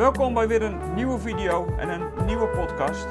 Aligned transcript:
Welkom 0.00 0.34
bij 0.34 0.48
weer 0.48 0.62
een 0.62 0.94
nieuwe 0.94 1.18
video 1.18 1.66
en 1.76 1.88
een 1.88 2.24
nieuwe 2.24 2.48
podcast. 2.48 3.06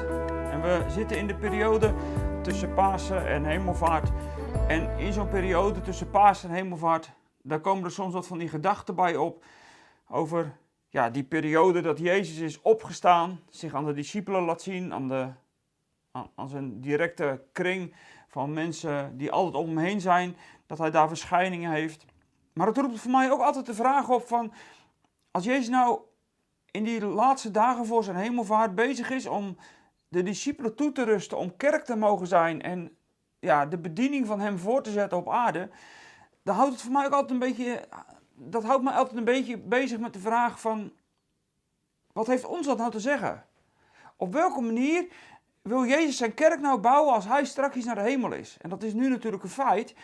En 0.50 0.62
we 0.62 0.84
zitten 0.88 1.18
in 1.18 1.26
de 1.26 1.34
periode 1.34 1.94
tussen 2.42 2.74
Pasen 2.74 3.26
en 3.26 3.44
Hemelvaart. 3.44 4.10
En 4.68 4.98
in 4.98 5.12
zo'n 5.12 5.28
periode 5.28 5.80
tussen 5.80 6.10
Pasen 6.10 6.48
en 6.48 6.54
Hemelvaart, 6.54 7.10
daar 7.42 7.60
komen 7.60 7.84
er 7.84 7.90
soms 7.90 8.12
wat 8.12 8.26
van 8.26 8.38
die 8.38 8.48
gedachten 8.48 8.94
bij 8.94 9.16
op 9.16 9.44
over 10.08 10.56
ja, 10.88 11.10
die 11.10 11.24
periode 11.24 11.80
dat 11.80 11.98
Jezus 11.98 12.38
is 12.38 12.60
opgestaan, 12.62 13.40
zich 13.50 13.74
aan 13.74 13.84
de 13.84 13.92
discipelen 13.92 14.42
laat 14.42 14.62
zien, 14.62 14.92
aan, 14.92 15.08
de, 15.08 15.28
aan, 16.34 16.48
zijn 16.48 16.80
directe 16.80 17.42
kring 17.52 17.94
van 18.28 18.52
mensen 18.52 19.16
die 19.16 19.32
altijd 19.32 19.64
om 19.64 19.68
hem 19.68 19.78
heen 19.78 20.00
zijn, 20.00 20.36
dat 20.66 20.78
hij 20.78 20.90
daar 20.90 21.08
verschijningen 21.08 21.70
heeft. 21.70 22.04
Maar 22.52 22.66
het 22.66 22.78
roept 22.78 23.00
voor 23.00 23.10
mij 23.10 23.30
ook 23.30 23.40
altijd 23.40 23.66
de 23.66 23.74
vraag 23.74 24.08
op 24.08 24.26
van, 24.26 24.52
als 25.30 25.44
Jezus 25.44 25.68
nou 25.68 26.00
in 26.70 26.84
die 26.84 27.04
laatste 27.04 27.50
dagen 27.50 27.86
voor 27.86 28.04
zijn 28.04 28.16
hemelvaart 28.16 28.74
bezig 28.74 29.10
is 29.10 29.26
om 29.26 29.56
de 30.08 30.22
discipelen 30.22 30.74
toe 30.74 30.92
te 30.92 31.02
rusten, 31.02 31.38
om 31.38 31.56
kerk 31.56 31.84
te 31.84 31.96
mogen 31.96 32.26
zijn 32.26 32.62
en 32.62 32.96
ja, 33.38 33.66
de 33.66 33.78
bediening 33.78 34.26
van 34.26 34.40
hem 34.40 34.58
voor 34.58 34.82
te 34.82 34.90
zetten 34.90 35.18
op 35.18 35.28
aarde, 35.28 35.70
dan 36.42 36.54
houdt 36.54 36.72
het 36.72 36.82
voor 36.82 36.92
mij 36.92 37.06
ook 37.06 37.12
altijd 37.12 37.30
een 37.30 37.38
beetje, 37.38 37.88
dat 38.34 38.64
houdt 38.64 38.82
mij 38.82 38.92
altijd 38.92 39.16
een 39.16 39.24
beetje 39.24 39.58
bezig 39.58 39.98
met 39.98 40.12
de 40.12 40.18
vraag 40.18 40.60
van, 40.60 40.92
wat 42.12 42.26
heeft 42.26 42.44
ons 42.44 42.66
dat 42.66 42.78
nou 42.78 42.90
te 42.90 43.00
zeggen? 43.00 43.44
Op 44.16 44.32
welke 44.32 44.60
manier 44.60 45.06
wil 45.62 45.84
Jezus 45.84 46.16
zijn 46.16 46.34
kerk 46.34 46.60
nou 46.60 46.80
bouwen 46.80 47.14
als 47.14 47.26
hij 47.26 47.44
straks 47.44 47.84
naar 47.84 47.94
de 47.94 48.00
hemel 48.00 48.32
is? 48.32 48.56
En 48.60 48.70
dat 48.70 48.82
is 48.82 48.92
nu 48.92 49.08
natuurlijk 49.08 49.42
een 49.42 49.48
feit. 49.48 49.94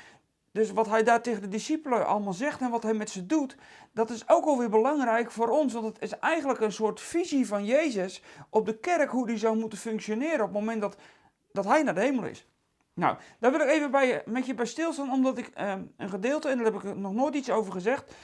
Dus 0.57 0.71
wat 0.71 0.87
hij 0.87 1.03
daar 1.03 1.23
tegen 1.23 1.43
de 1.43 1.49
discipelen 1.49 2.07
allemaal 2.07 2.33
zegt 2.33 2.61
en 2.61 2.71
wat 2.71 2.83
hij 2.83 2.95
met 2.95 3.11
ze 3.11 3.27
doet, 3.27 3.57
dat 3.93 4.11
is 4.11 4.29
ook 4.29 4.45
alweer 4.45 4.71
belangrijk 4.71 5.31
voor 5.31 5.49
ons. 5.49 5.73
Want 5.73 5.87
het 5.87 6.03
is 6.03 6.19
eigenlijk 6.19 6.61
een 6.61 6.73
soort 6.73 7.01
visie 7.01 7.47
van 7.47 7.65
Jezus 7.65 8.23
op 8.51 8.67
de 8.67 8.79
kerk, 8.79 9.11
hoe 9.11 9.27
die 9.27 9.37
zou 9.37 9.57
moeten 9.59 9.79
functioneren 9.79 10.41
op 10.41 10.53
het 10.53 10.61
moment 10.61 10.81
dat, 10.81 10.97
dat 11.53 11.65
hij 11.65 11.83
naar 11.83 11.95
de 11.95 12.01
hemel 12.01 12.25
is. 12.25 12.47
Nou, 12.95 13.17
daar 13.39 13.51
wil 13.51 13.61
ik 13.61 13.69
even 13.69 13.91
bij, 13.91 14.23
met 14.27 14.47
je 14.47 14.55
bij 14.55 14.67
stilstaan, 14.67 15.13
omdat 15.13 15.39
ik 15.39 15.47
eh, 15.47 15.75
een 15.97 16.09
gedeelte, 16.09 16.49
en 16.49 16.57
daar 16.57 16.73
heb 16.73 16.83
ik 16.83 16.97
nog 16.97 17.13
nooit 17.13 17.35
iets 17.35 17.51
over 17.51 17.73
gezegd, 17.73 18.15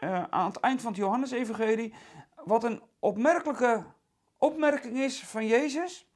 uh, 0.00 0.24
aan 0.30 0.46
het 0.46 0.60
eind 0.60 0.80
van 0.80 0.90
het 0.90 1.00
Johannes-evangelie, 1.00 1.94
wat 2.44 2.64
een 2.64 2.82
opmerkelijke 2.98 3.84
opmerking 4.38 4.98
is 4.98 5.24
van 5.24 5.46
Jezus. 5.46 6.08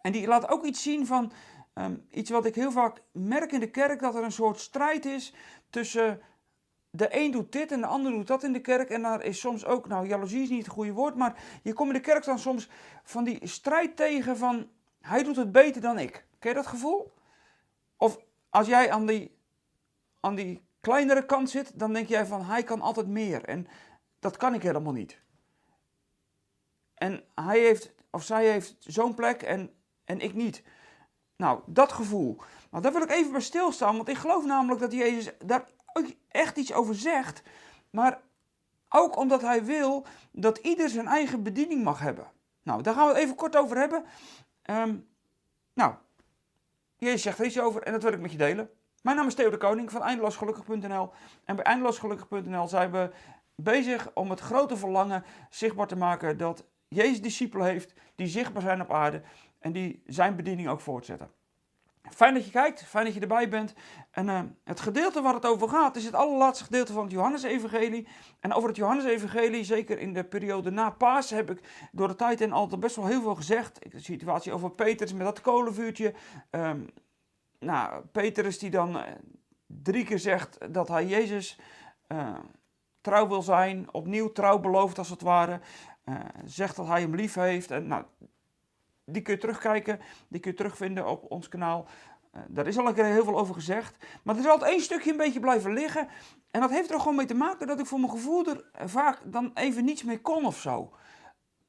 En 0.00 0.12
die 0.12 0.26
laat 0.26 0.48
ook 0.48 0.64
iets 0.64 0.82
zien 0.82 1.06
van 1.06 1.32
um, 1.78 2.06
iets 2.10 2.30
wat 2.30 2.46
ik 2.46 2.54
heel 2.54 2.72
vaak 2.72 3.02
merk 3.12 3.52
in 3.52 3.60
de 3.60 3.70
kerk, 3.70 4.00
dat 4.00 4.14
er 4.14 4.22
een 4.22 4.32
soort 4.32 4.60
strijd 4.60 5.04
is 5.04 5.34
tussen 5.70 6.20
de 6.90 7.08
een 7.10 7.30
doet 7.30 7.52
dit 7.52 7.72
en 7.72 7.80
de 7.80 7.86
ander 7.86 8.12
doet 8.12 8.26
dat 8.26 8.42
in 8.42 8.52
de 8.52 8.60
kerk. 8.60 8.90
En 8.90 9.02
daar 9.02 9.22
is 9.22 9.40
soms 9.40 9.64
ook, 9.64 9.88
nou 9.88 10.06
jaloezie 10.06 10.42
is 10.42 10.48
niet 10.48 10.64
het 10.64 10.74
goede 10.74 10.92
woord, 10.92 11.14
maar 11.14 11.42
je 11.62 11.72
komt 11.72 11.88
in 11.88 11.94
de 11.94 12.00
kerk 12.00 12.24
dan 12.24 12.38
soms 12.38 12.68
van 13.02 13.24
die 13.24 13.46
strijd 13.46 13.96
tegen 13.96 14.36
van 14.36 14.68
hij 15.00 15.22
doet 15.22 15.36
het 15.36 15.52
beter 15.52 15.80
dan 15.80 15.98
ik. 15.98 16.26
Ken 16.38 16.50
je 16.50 16.56
dat 16.56 16.66
gevoel? 16.66 17.14
Of 17.96 18.18
als 18.48 18.66
jij 18.66 18.90
aan 18.90 19.06
die, 19.06 19.38
aan 20.20 20.34
die 20.34 20.64
kleinere 20.80 21.26
kant 21.26 21.50
zit, 21.50 21.78
dan 21.78 21.92
denk 21.92 22.08
jij 22.08 22.26
van 22.26 22.44
hij 22.44 22.62
kan 22.62 22.80
altijd 22.80 23.06
meer. 23.06 23.44
En 23.44 23.66
dat 24.18 24.36
kan 24.36 24.54
ik 24.54 24.62
helemaal 24.62 24.92
niet. 24.92 25.20
En 26.94 27.24
hij 27.34 27.60
heeft, 27.60 27.94
of 28.10 28.22
zij 28.22 28.50
heeft 28.50 28.76
zo'n 28.78 29.14
plek 29.14 29.42
en, 29.42 29.74
en 30.04 30.20
ik 30.20 30.34
niet. 30.34 30.62
Nou, 31.36 31.60
dat 31.66 31.92
gevoel. 31.92 32.36
Maar 32.70 32.82
daar 32.82 32.92
wil 32.92 33.02
ik 33.02 33.10
even 33.10 33.32
bij 33.32 33.40
stilstaan, 33.40 33.96
want 33.96 34.08
ik 34.08 34.16
geloof 34.16 34.44
namelijk 34.44 34.80
dat 34.80 34.92
Jezus 34.92 35.30
daar 35.44 35.64
echt 36.28 36.56
iets 36.56 36.72
over 36.72 36.94
zegt. 36.94 37.42
Maar 37.90 38.20
ook 38.88 39.16
omdat 39.16 39.42
hij 39.42 39.64
wil 39.64 40.06
dat 40.30 40.58
ieder 40.58 40.88
zijn 40.88 41.06
eigen 41.06 41.42
bediening 41.42 41.84
mag 41.84 41.98
hebben. 41.98 42.26
Nou, 42.62 42.82
daar 42.82 42.94
gaan 42.94 43.06
we 43.06 43.12
het 43.12 43.22
even 43.22 43.34
kort 43.34 43.56
over 43.56 43.76
hebben. 43.76 44.04
Um, 44.70 45.08
nou, 45.74 45.94
Jezus 46.96 47.22
zegt 47.22 47.38
er 47.38 47.44
iets 47.44 47.60
over 47.60 47.82
en 47.82 47.92
dat 47.92 48.02
wil 48.02 48.12
ik 48.12 48.20
met 48.20 48.32
je 48.32 48.38
delen. 48.38 48.70
Mijn 49.02 49.16
naam 49.16 49.26
is 49.26 49.34
Theo 49.34 49.50
de 49.50 49.56
Koning 49.56 49.90
van 49.90 50.02
eindeloosgelukkig.nl. 50.02 51.10
En 51.44 51.56
bij 51.56 51.64
eindeloosgelukkig.nl 51.64 52.68
zijn 52.68 52.90
we 52.90 53.10
bezig 53.54 54.10
om 54.14 54.30
het 54.30 54.40
grote 54.40 54.76
verlangen 54.76 55.24
zichtbaar 55.50 55.86
te 55.86 55.96
maken 55.96 56.38
dat 56.38 56.64
Jezus 56.88 57.22
discipelen 57.22 57.66
heeft 57.66 57.92
die 58.14 58.26
zichtbaar 58.26 58.62
zijn 58.62 58.80
op 58.80 58.92
aarde 58.92 59.22
en 59.66 59.72
die 59.72 60.02
zijn 60.06 60.36
bediening 60.36 60.68
ook 60.68 60.80
voortzetten. 60.80 61.30
Fijn 62.02 62.34
dat 62.34 62.44
je 62.44 62.50
kijkt, 62.50 62.84
fijn 62.84 63.04
dat 63.04 63.14
je 63.14 63.20
erbij 63.20 63.48
bent. 63.48 63.74
En 64.10 64.26
uh, 64.26 64.40
het 64.64 64.80
gedeelte 64.80 65.22
waar 65.22 65.34
het 65.34 65.46
over 65.46 65.68
gaat 65.68 65.96
is 65.96 66.04
het 66.04 66.14
allerlaatste 66.14 66.64
gedeelte 66.64 66.92
van 66.92 67.02
het 67.02 67.12
Johannesevangelie. 67.12 68.08
En 68.40 68.52
over 68.52 68.68
het 68.68 68.76
Johannesevangelie, 68.76 69.64
zeker 69.64 69.98
in 69.98 70.12
de 70.12 70.24
periode 70.24 70.70
na 70.70 70.90
Paas, 70.90 71.30
heb 71.30 71.50
ik 71.50 71.88
door 71.92 72.08
de 72.08 72.14
tijd 72.14 72.40
en 72.40 72.52
altijd 72.52 72.80
best 72.80 72.96
wel 72.96 73.06
heel 73.06 73.22
veel 73.22 73.34
gezegd. 73.34 73.90
De 73.92 74.00
situatie 74.00 74.52
over 74.52 74.70
Petrus 74.70 75.12
met 75.12 75.26
dat 75.26 75.40
kolenvuurtje. 75.40 76.14
Um, 76.50 76.88
nou, 77.58 78.04
Petrus 78.12 78.58
die 78.58 78.70
dan 78.70 78.96
uh, 78.96 79.02
drie 79.66 80.04
keer 80.04 80.18
zegt 80.18 80.74
dat 80.74 80.88
hij 80.88 81.06
Jezus 81.06 81.58
uh, 82.08 82.38
trouw 83.00 83.28
wil 83.28 83.42
zijn, 83.42 83.92
opnieuw 83.92 84.32
trouw 84.32 84.58
belooft 84.58 84.98
als 84.98 85.10
het 85.10 85.22
ware. 85.22 85.60
zegt 86.44 86.76
dat 86.76 86.86
hij 86.86 87.00
hem 87.00 87.14
lief 87.14 87.34
heeft. 87.34 87.70
En 87.70 87.86
nou, 87.86 88.04
die 89.06 89.22
kun 89.22 89.34
je 89.34 89.40
terugkijken, 89.40 90.00
die 90.28 90.40
kun 90.40 90.50
je 90.50 90.56
terugvinden 90.56 91.06
op 91.06 91.30
ons 91.30 91.48
kanaal. 91.48 91.86
Uh, 92.34 92.42
daar 92.48 92.66
is 92.66 92.78
al 92.78 92.86
een 92.86 92.94
keer 92.94 93.04
heel 93.04 93.24
veel 93.24 93.38
over 93.38 93.54
gezegd. 93.54 93.96
Maar 94.22 94.34
er 94.34 94.40
is 94.40 94.48
altijd 94.48 94.70
één 94.70 94.80
stukje 94.80 95.10
een 95.10 95.16
beetje 95.16 95.40
blijven 95.40 95.72
liggen. 95.72 96.08
En 96.50 96.60
dat 96.60 96.70
heeft 96.70 96.90
er 96.90 96.98
gewoon 96.98 97.16
mee 97.16 97.26
te 97.26 97.34
maken 97.34 97.66
dat 97.66 97.80
ik 97.80 97.86
voor 97.86 98.00
mijn 98.00 98.10
gevoel 98.10 98.46
er 98.46 98.88
vaak 98.88 99.20
dan 99.24 99.50
even 99.54 99.84
niets 99.84 100.02
meer 100.02 100.20
kon 100.20 100.46
of 100.46 100.60
zo. 100.60 100.92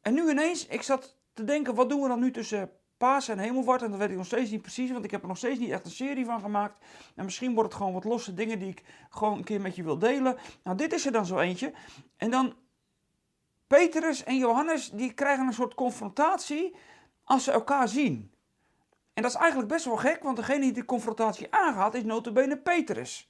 En 0.01 0.13
nu 0.13 0.29
ineens, 0.29 0.67
ik 0.67 0.81
zat 0.81 1.17
te 1.33 1.43
denken, 1.43 1.75
wat 1.75 1.89
doen 1.89 2.01
we 2.01 2.07
dan 2.07 2.19
nu 2.19 2.31
tussen 2.31 2.71
Paas 2.97 3.27
en 3.27 3.39
Hemelvaart? 3.39 3.81
En 3.81 3.89
dat 3.89 3.99
weet 3.99 4.09
ik 4.09 4.15
nog 4.15 4.25
steeds 4.25 4.51
niet 4.51 4.61
precies, 4.61 4.91
want 4.91 5.05
ik 5.05 5.11
heb 5.11 5.21
er 5.21 5.27
nog 5.27 5.37
steeds 5.37 5.59
niet 5.59 5.69
echt 5.69 5.85
een 5.85 5.91
serie 5.91 6.25
van 6.25 6.39
gemaakt. 6.39 6.85
En 7.15 7.25
misschien 7.25 7.53
wordt 7.53 7.69
het 7.69 7.77
gewoon 7.77 7.93
wat 7.93 8.03
losse 8.03 8.33
dingen 8.33 8.59
die 8.59 8.69
ik 8.69 8.83
gewoon 9.09 9.37
een 9.37 9.43
keer 9.43 9.61
met 9.61 9.75
je 9.75 9.83
wil 9.83 9.99
delen. 9.99 10.37
Nou, 10.63 10.77
dit 10.77 10.93
is 10.93 11.05
er 11.05 11.11
dan 11.11 11.25
zo 11.25 11.39
eentje. 11.39 11.73
En 12.17 12.31
dan 12.31 12.53
Petrus 13.67 14.23
en 14.23 14.37
Johannes, 14.37 14.91
die 14.91 15.13
krijgen 15.13 15.47
een 15.47 15.53
soort 15.53 15.73
confrontatie 15.73 16.75
als 17.27 17.43
ze 17.43 17.51
elkaar 17.51 17.87
zien. 17.87 18.31
En 19.13 19.21
dat 19.21 19.31
is 19.31 19.37
eigenlijk 19.37 19.69
best 19.69 19.85
wel 19.85 19.97
gek, 19.97 20.23
want 20.23 20.35
degene 20.35 20.59
die 20.59 20.71
de 20.71 20.85
confrontatie 20.85 21.53
aangaat 21.53 21.93
is 21.93 22.03
notabene 22.03 22.57
Petrus. 22.57 23.29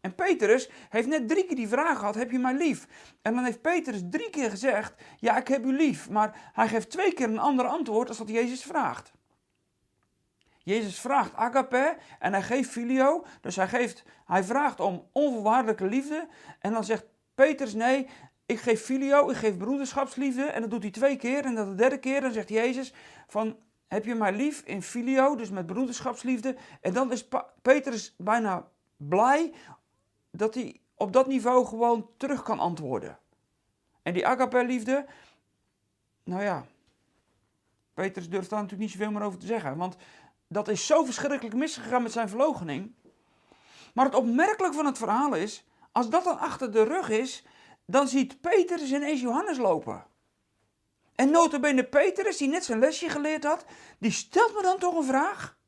En 0.00 0.14
Petrus 0.14 0.70
heeft 0.88 1.08
net 1.08 1.28
drie 1.28 1.46
keer 1.46 1.56
die 1.56 1.68
vraag 1.68 1.98
gehad, 1.98 2.14
heb 2.14 2.30
je 2.30 2.38
mij 2.38 2.54
lief? 2.54 2.86
En 3.22 3.34
dan 3.34 3.44
heeft 3.44 3.60
Petrus 3.60 4.02
drie 4.10 4.30
keer 4.30 4.50
gezegd, 4.50 4.94
ja 5.18 5.36
ik 5.36 5.48
heb 5.48 5.64
u 5.64 5.76
lief. 5.76 6.10
Maar 6.10 6.50
hij 6.52 6.68
geeft 6.68 6.90
twee 6.90 7.12
keer 7.12 7.28
een 7.28 7.38
ander 7.38 7.66
antwoord 7.66 8.08
als 8.08 8.18
wat 8.18 8.28
Jezus 8.28 8.62
vraagt. 8.62 9.12
Jezus 10.58 11.00
vraagt 11.00 11.34
agape 11.34 11.96
en 12.18 12.32
hij 12.32 12.42
geeft 12.42 12.70
filio. 12.70 13.24
Dus 13.40 13.56
hij, 13.56 13.68
geeft, 13.68 14.04
hij 14.24 14.44
vraagt 14.44 14.80
om 14.80 15.08
onvoorwaardelijke 15.12 15.86
liefde. 15.86 16.28
En 16.58 16.72
dan 16.72 16.84
zegt 16.84 17.04
Petrus, 17.34 17.74
nee, 17.74 18.08
ik 18.46 18.60
geef 18.60 18.82
filio, 18.82 19.30
ik 19.30 19.36
geef 19.36 19.56
broederschapsliefde. 19.56 20.42
En 20.42 20.60
dat 20.60 20.70
doet 20.70 20.82
hij 20.82 20.90
twee 20.90 21.16
keer. 21.16 21.44
En 21.44 21.54
dat 21.54 21.68
de 21.68 21.74
derde 21.74 21.98
keer, 21.98 22.20
dan 22.20 22.32
zegt 22.32 22.48
Jezus 22.48 22.92
van, 23.26 23.56
heb 23.86 24.04
je 24.04 24.14
mij 24.14 24.32
lief 24.32 24.60
in 24.60 24.82
filio, 24.82 25.36
dus 25.36 25.50
met 25.50 25.66
broederschapsliefde. 25.66 26.56
En 26.80 26.92
dan 26.92 27.12
is 27.12 27.28
Petrus 27.62 28.14
bijna 28.18 28.68
blij 28.96 29.52
dat 30.30 30.54
hij 30.54 30.80
op 30.94 31.12
dat 31.12 31.26
niveau 31.26 31.66
gewoon 31.66 32.10
terug 32.16 32.42
kan 32.42 32.58
antwoorden. 32.58 33.18
En 34.02 34.12
die 34.12 34.26
agape-liefde, 34.26 35.06
nou 36.24 36.42
ja, 36.42 36.66
Petrus 37.94 38.28
durft 38.28 38.50
daar 38.50 38.62
natuurlijk 38.62 38.88
niet 38.88 38.98
zoveel 38.98 39.12
meer 39.12 39.26
over 39.26 39.38
te 39.38 39.46
zeggen. 39.46 39.76
Want 39.76 39.96
dat 40.48 40.68
is 40.68 40.86
zo 40.86 41.04
verschrikkelijk 41.04 41.56
misgegaan 41.56 42.02
met 42.02 42.12
zijn 42.12 42.28
verloochening. 42.28 42.94
Maar 43.94 44.04
het 44.04 44.14
opmerkelijke 44.14 44.76
van 44.76 44.86
het 44.86 44.98
verhaal 44.98 45.34
is, 45.34 45.64
als 45.92 46.10
dat 46.10 46.24
dan 46.24 46.38
achter 46.38 46.72
de 46.72 46.82
rug 46.82 47.08
is, 47.08 47.44
dan 47.86 48.08
ziet 48.08 48.40
Petrus 48.40 48.92
ineens 48.92 49.20
Johannes 49.20 49.58
lopen. 49.58 50.06
En 51.14 51.30
notabene 51.30 51.84
Petrus, 51.84 52.36
die 52.36 52.48
net 52.48 52.64
zijn 52.64 52.78
lesje 52.78 53.08
geleerd 53.08 53.44
had, 53.44 53.64
die 53.98 54.10
stelt 54.10 54.54
me 54.54 54.62
dan 54.62 54.78
toch 54.78 54.94
een 54.94 55.04
vraag. 55.04 55.58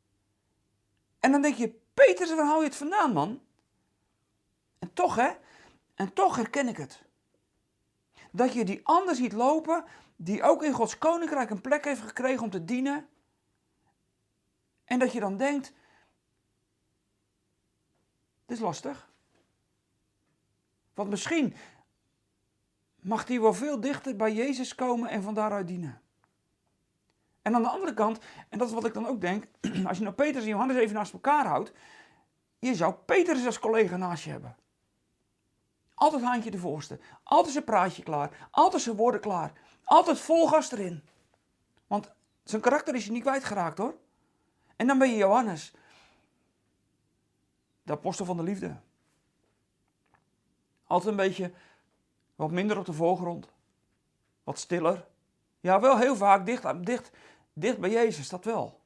En 1.21 1.33
dan 1.33 1.43
denk 1.43 1.55
je, 1.55 1.81
Petrus, 1.95 2.35
waar 2.35 2.47
hou 2.47 2.59
je 2.59 2.67
het 2.67 2.77
vandaan, 2.77 3.13
man? 3.13 3.43
En 4.79 4.93
toch, 4.93 5.15
hè? 5.15 5.31
En 5.95 6.13
toch 6.13 6.37
herken 6.37 6.69
ik 6.69 6.77
het. 6.77 7.03
Dat 8.33 8.53
je 8.53 8.65
die 8.65 8.81
ander 8.83 9.15
ziet 9.15 9.33
lopen, 9.33 9.85
die 10.17 10.43
ook 10.43 10.63
in 10.63 10.73
Gods 10.73 10.99
koninkrijk 10.99 11.51
een 11.51 11.61
plek 11.61 11.85
heeft 11.85 12.01
gekregen 12.01 12.43
om 12.43 12.51
te 12.51 12.65
dienen. 12.65 13.09
En 14.85 14.99
dat 14.99 15.13
je 15.13 15.21
dan 15.21 15.37
denkt, 15.37 15.73
dit 18.47 18.57
is 18.57 18.63
lastig. 18.63 19.11
Want 20.95 21.11
misschien 21.11 21.55
mag 23.01 23.25
die 23.25 23.41
wel 23.41 23.55
veel 23.55 23.81
dichter 23.81 24.17
bij 24.17 24.33
Jezus 24.33 24.75
komen 24.75 25.11
en 25.11 25.23
van 25.23 25.35
daaruit 25.35 25.67
dienen. 25.67 26.01
En 27.43 27.55
aan 27.55 27.63
de 27.63 27.69
andere 27.69 27.95
kant, 27.95 28.19
en 28.49 28.59
dat 28.59 28.69
is 28.69 28.75
wat 28.75 28.85
ik 28.85 28.95
dan 28.95 29.07
ook 29.07 29.21
denk, 29.21 29.45
als 29.89 29.97
je 29.97 30.03
nou 30.03 30.15
Petrus 30.15 30.43
en 30.43 30.49
Johannes 30.49 30.77
even 30.77 30.95
naast 30.95 31.13
elkaar 31.13 31.47
houdt, 31.47 31.73
je 32.59 32.75
zou 32.75 32.95
Petrus 32.95 33.47
als 33.47 33.59
collega 33.59 33.97
naast 33.97 34.25
je 34.25 34.31
hebben. 34.31 34.57
Altijd 35.95 36.23
handje 36.23 36.51
de 36.51 36.59
voorste. 36.59 37.01
Altijd 37.23 37.53
zijn 37.53 37.65
praatje 37.65 38.03
klaar. 38.03 38.49
Altijd 38.51 38.83
zijn 38.83 38.97
woorden 38.97 39.21
klaar. 39.21 39.53
Altijd 39.85 40.19
vol 40.19 40.49
gas 40.49 40.73
erin. 40.73 41.03
Want 41.87 42.13
zijn 42.45 42.63
karakter 42.63 42.95
is 42.95 43.05
je 43.05 43.13
niet 43.13 43.23
kwijtgeraakt 43.23 43.79
hoor. 43.79 43.95
En 44.77 44.87
dan 44.87 44.99
ben 44.99 45.11
je 45.11 45.17
Johannes. 45.17 45.73
De 47.83 47.93
apostel 47.93 48.25
van 48.25 48.37
de 48.37 48.43
liefde. 48.43 48.77
Altijd 50.87 51.11
een 51.11 51.17
beetje 51.17 51.53
wat 52.39 52.51
minder 52.51 52.79
op 52.79 52.85
de 52.85 52.93
voorgrond. 52.93 53.49
Wat 54.45 54.59
stiller. 54.59 55.07
Ja, 55.61 55.81
wel 55.81 55.99
heel 55.99 56.17
vaak 56.17 56.47
dicht, 56.47 56.85
dicht, 56.85 57.11
dicht 57.53 57.79
bij 57.79 57.91
Jezus, 57.91 58.29
dat 58.29 58.45
wel. 58.45 58.81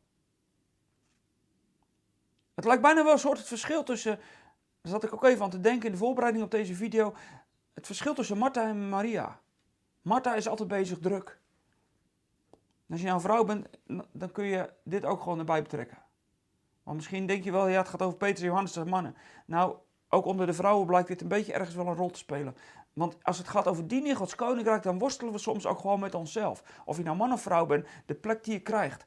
Het 2.54 2.64
lijkt 2.64 2.82
bijna 2.82 3.04
wel 3.04 3.12
een 3.12 3.18
soort 3.18 3.38
het 3.38 3.46
verschil 3.46 3.82
tussen, 3.82 4.16
daar 4.80 4.92
zat 4.92 5.04
ik 5.04 5.12
ook 5.12 5.24
even 5.24 5.44
aan 5.44 5.50
te 5.50 5.60
denken 5.60 5.86
in 5.86 5.92
de 5.92 5.98
voorbereiding 5.98 6.44
op 6.44 6.50
deze 6.50 6.74
video, 6.74 7.14
het 7.74 7.86
verschil 7.86 8.14
tussen 8.14 8.38
Martha 8.38 8.68
en 8.68 8.88
Maria. 8.88 9.40
Martha 10.02 10.34
is 10.34 10.48
altijd 10.48 10.68
bezig 10.68 10.98
druk. 10.98 11.38
als 12.90 13.00
je 13.00 13.06
nou 13.06 13.16
een 13.16 13.22
vrouw 13.22 13.44
bent, 13.44 13.68
dan 14.12 14.32
kun 14.32 14.44
je 14.44 14.72
dit 14.82 15.04
ook 15.04 15.22
gewoon 15.22 15.38
erbij 15.38 15.62
betrekken. 15.62 15.98
Want 16.82 16.96
misschien 16.96 17.26
denk 17.26 17.44
je 17.44 17.52
wel, 17.52 17.68
ja, 17.68 17.78
het 17.78 17.88
gaat 17.88 18.02
over 18.02 18.18
Petrus 18.18 18.40
en 18.40 18.46
Johannes, 18.46 18.72
dat 18.72 18.86
mannen. 18.86 19.16
Nou, 19.46 19.76
ook 20.08 20.24
onder 20.24 20.46
de 20.46 20.52
vrouwen 20.52 20.86
blijkt 20.86 21.08
dit 21.08 21.20
een 21.20 21.28
beetje 21.28 21.52
ergens 21.52 21.74
wel 21.74 21.86
een 21.86 21.94
rol 21.94 22.10
te 22.10 22.18
spelen. 22.18 22.56
Want 22.92 23.16
als 23.22 23.38
het 23.38 23.48
gaat 23.48 23.66
over 23.66 23.88
dienen 23.88 24.10
in 24.10 24.16
Gods 24.16 24.34
koninkrijk, 24.34 24.82
dan 24.82 24.98
worstelen 24.98 25.32
we 25.32 25.38
soms 25.38 25.66
ook 25.66 25.78
gewoon 25.78 26.00
met 26.00 26.14
onszelf. 26.14 26.62
Of 26.84 26.96
je 26.96 27.02
nou 27.02 27.16
man 27.16 27.32
of 27.32 27.42
vrouw 27.42 27.66
bent, 27.66 27.86
de 28.06 28.14
plek 28.14 28.44
die 28.44 28.52
je 28.52 28.60
krijgt. 28.60 29.04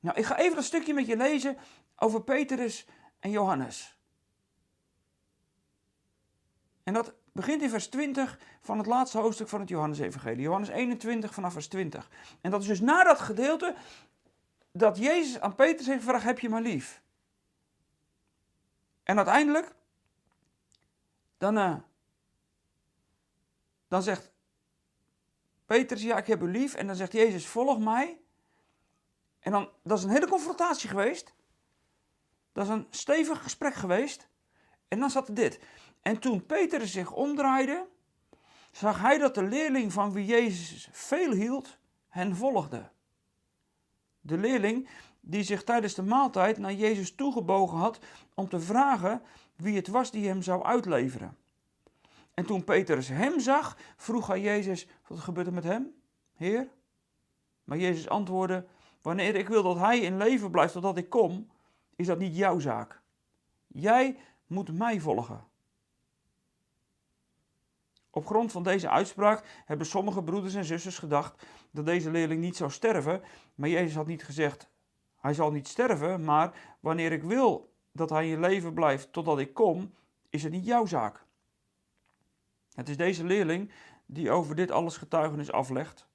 Nou, 0.00 0.18
ik 0.18 0.24
ga 0.24 0.38
even 0.38 0.56
een 0.56 0.62
stukje 0.62 0.94
met 0.94 1.06
je 1.06 1.16
lezen 1.16 1.56
over 1.96 2.22
Petrus 2.22 2.86
en 3.20 3.30
Johannes. 3.30 3.98
En 6.82 6.94
dat 6.94 7.14
begint 7.32 7.62
in 7.62 7.70
vers 7.70 7.88
20 7.88 8.38
van 8.60 8.78
het 8.78 8.86
laatste 8.86 9.18
hoofdstuk 9.18 9.48
van 9.48 9.60
het 9.60 9.68
Johannes-evangelie. 9.68 10.42
Johannes 10.42 10.68
21 10.68 11.34
vanaf 11.34 11.52
vers 11.52 11.68
20. 11.68 12.10
En 12.40 12.50
dat 12.50 12.60
is 12.60 12.66
dus 12.66 12.80
na 12.80 13.04
dat 13.04 13.20
gedeelte 13.20 13.74
dat 14.72 14.98
Jezus 14.98 15.40
aan 15.40 15.54
Petrus 15.54 15.86
heeft 15.86 16.02
gevraagd, 16.02 16.24
heb 16.24 16.38
je 16.38 16.48
maar 16.48 16.62
lief? 16.62 17.02
En 19.02 19.16
uiteindelijk, 19.16 19.74
dan, 21.38 21.58
uh, 21.58 21.74
dan 23.92 24.02
zegt 24.02 24.32
Petrus, 25.66 26.02
ja, 26.02 26.16
ik 26.16 26.26
heb 26.26 26.42
u 26.42 26.50
lief. 26.50 26.74
En 26.74 26.86
dan 26.86 26.96
zegt 26.96 27.12
Jezus, 27.12 27.46
volg 27.46 27.78
mij. 27.78 28.20
En 29.38 29.52
dan, 29.52 29.70
dat 29.82 29.98
is 29.98 30.04
een 30.04 30.10
hele 30.10 30.28
confrontatie 30.28 30.88
geweest. 30.88 31.34
Dat 32.52 32.64
is 32.64 32.70
een 32.70 32.86
stevig 32.90 33.42
gesprek 33.42 33.74
geweest. 33.74 34.28
En 34.88 34.98
dan 34.98 35.10
zat 35.10 35.28
er 35.28 35.34
dit. 35.34 35.60
En 36.02 36.18
toen 36.18 36.46
Petrus 36.46 36.92
zich 36.92 37.12
omdraaide, 37.12 37.88
zag 38.70 39.00
hij 39.00 39.18
dat 39.18 39.34
de 39.34 39.42
leerling 39.42 39.92
van 39.92 40.12
wie 40.12 40.24
Jezus 40.26 40.88
veel 40.92 41.32
hield, 41.32 41.78
hen 42.08 42.36
volgde. 42.36 42.90
De 44.20 44.36
leerling 44.36 44.88
die 45.20 45.42
zich 45.42 45.64
tijdens 45.64 45.94
de 45.94 46.02
maaltijd 46.02 46.58
naar 46.58 46.72
Jezus 46.72 47.14
toegebogen 47.14 47.78
had 47.78 47.98
om 48.34 48.48
te 48.48 48.60
vragen 48.60 49.22
wie 49.56 49.76
het 49.76 49.88
was 49.88 50.10
die 50.10 50.28
hem 50.28 50.42
zou 50.42 50.62
uitleveren. 50.62 51.40
En 52.34 52.46
toen 52.46 52.64
Petrus 52.64 53.08
hem 53.08 53.40
zag, 53.40 53.76
vroeg 53.96 54.26
hij 54.26 54.40
Jezus: 54.40 54.86
Wat 55.06 55.18
gebeurt 55.18 55.46
er 55.46 55.52
met 55.52 55.64
hem, 55.64 55.94
Heer? 56.34 56.68
Maar 57.64 57.78
Jezus 57.78 58.08
antwoordde: 58.08 58.66
Wanneer 59.02 59.34
ik 59.34 59.48
wil 59.48 59.62
dat 59.62 59.78
hij 59.78 59.98
in 59.98 60.16
leven 60.16 60.50
blijft 60.50 60.72
totdat 60.72 60.96
ik 60.96 61.10
kom, 61.10 61.50
is 61.96 62.06
dat 62.06 62.18
niet 62.18 62.36
jouw 62.36 62.58
zaak. 62.58 63.00
Jij 63.66 64.16
moet 64.46 64.78
mij 64.78 65.00
volgen. 65.00 65.44
Op 68.10 68.26
grond 68.26 68.52
van 68.52 68.62
deze 68.62 68.88
uitspraak 68.88 69.62
hebben 69.64 69.86
sommige 69.86 70.22
broeders 70.22 70.54
en 70.54 70.64
zusters 70.64 70.98
gedacht 70.98 71.46
dat 71.70 71.86
deze 71.86 72.10
leerling 72.10 72.40
niet 72.40 72.56
zou 72.56 72.70
sterven, 72.70 73.22
maar 73.54 73.68
Jezus 73.68 73.94
had 73.94 74.06
niet 74.06 74.24
gezegd: 74.24 74.70
Hij 75.16 75.34
zal 75.34 75.50
niet 75.50 75.68
sterven, 75.68 76.24
maar 76.24 76.76
wanneer 76.80 77.12
ik 77.12 77.22
wil 77.22 77.72
dat 77.92 78.10
hij 78.10 78.30
in 78.30 78.40
leven 78.40 78.74
blijft 78.74 79.12
totdat 79.12 79.38
ik 79.38 79.54
kom, 79.54 79.94
is 80.30 80.42
het 80.42 80.52
niet 80.52 80.66
jouw 80.66 80.86
zaak. 80.86 81.24
Het 82.74 82.88
is 82.88 82.96
deze 82.96 83.24
leerling 83.24 83.70
die 84.06 84.30
over 84.30 84.54
dit 84.54 84.70
alles 84.70 84.96
getuigenis 84.96 85.52
aflegt 85.52 86.06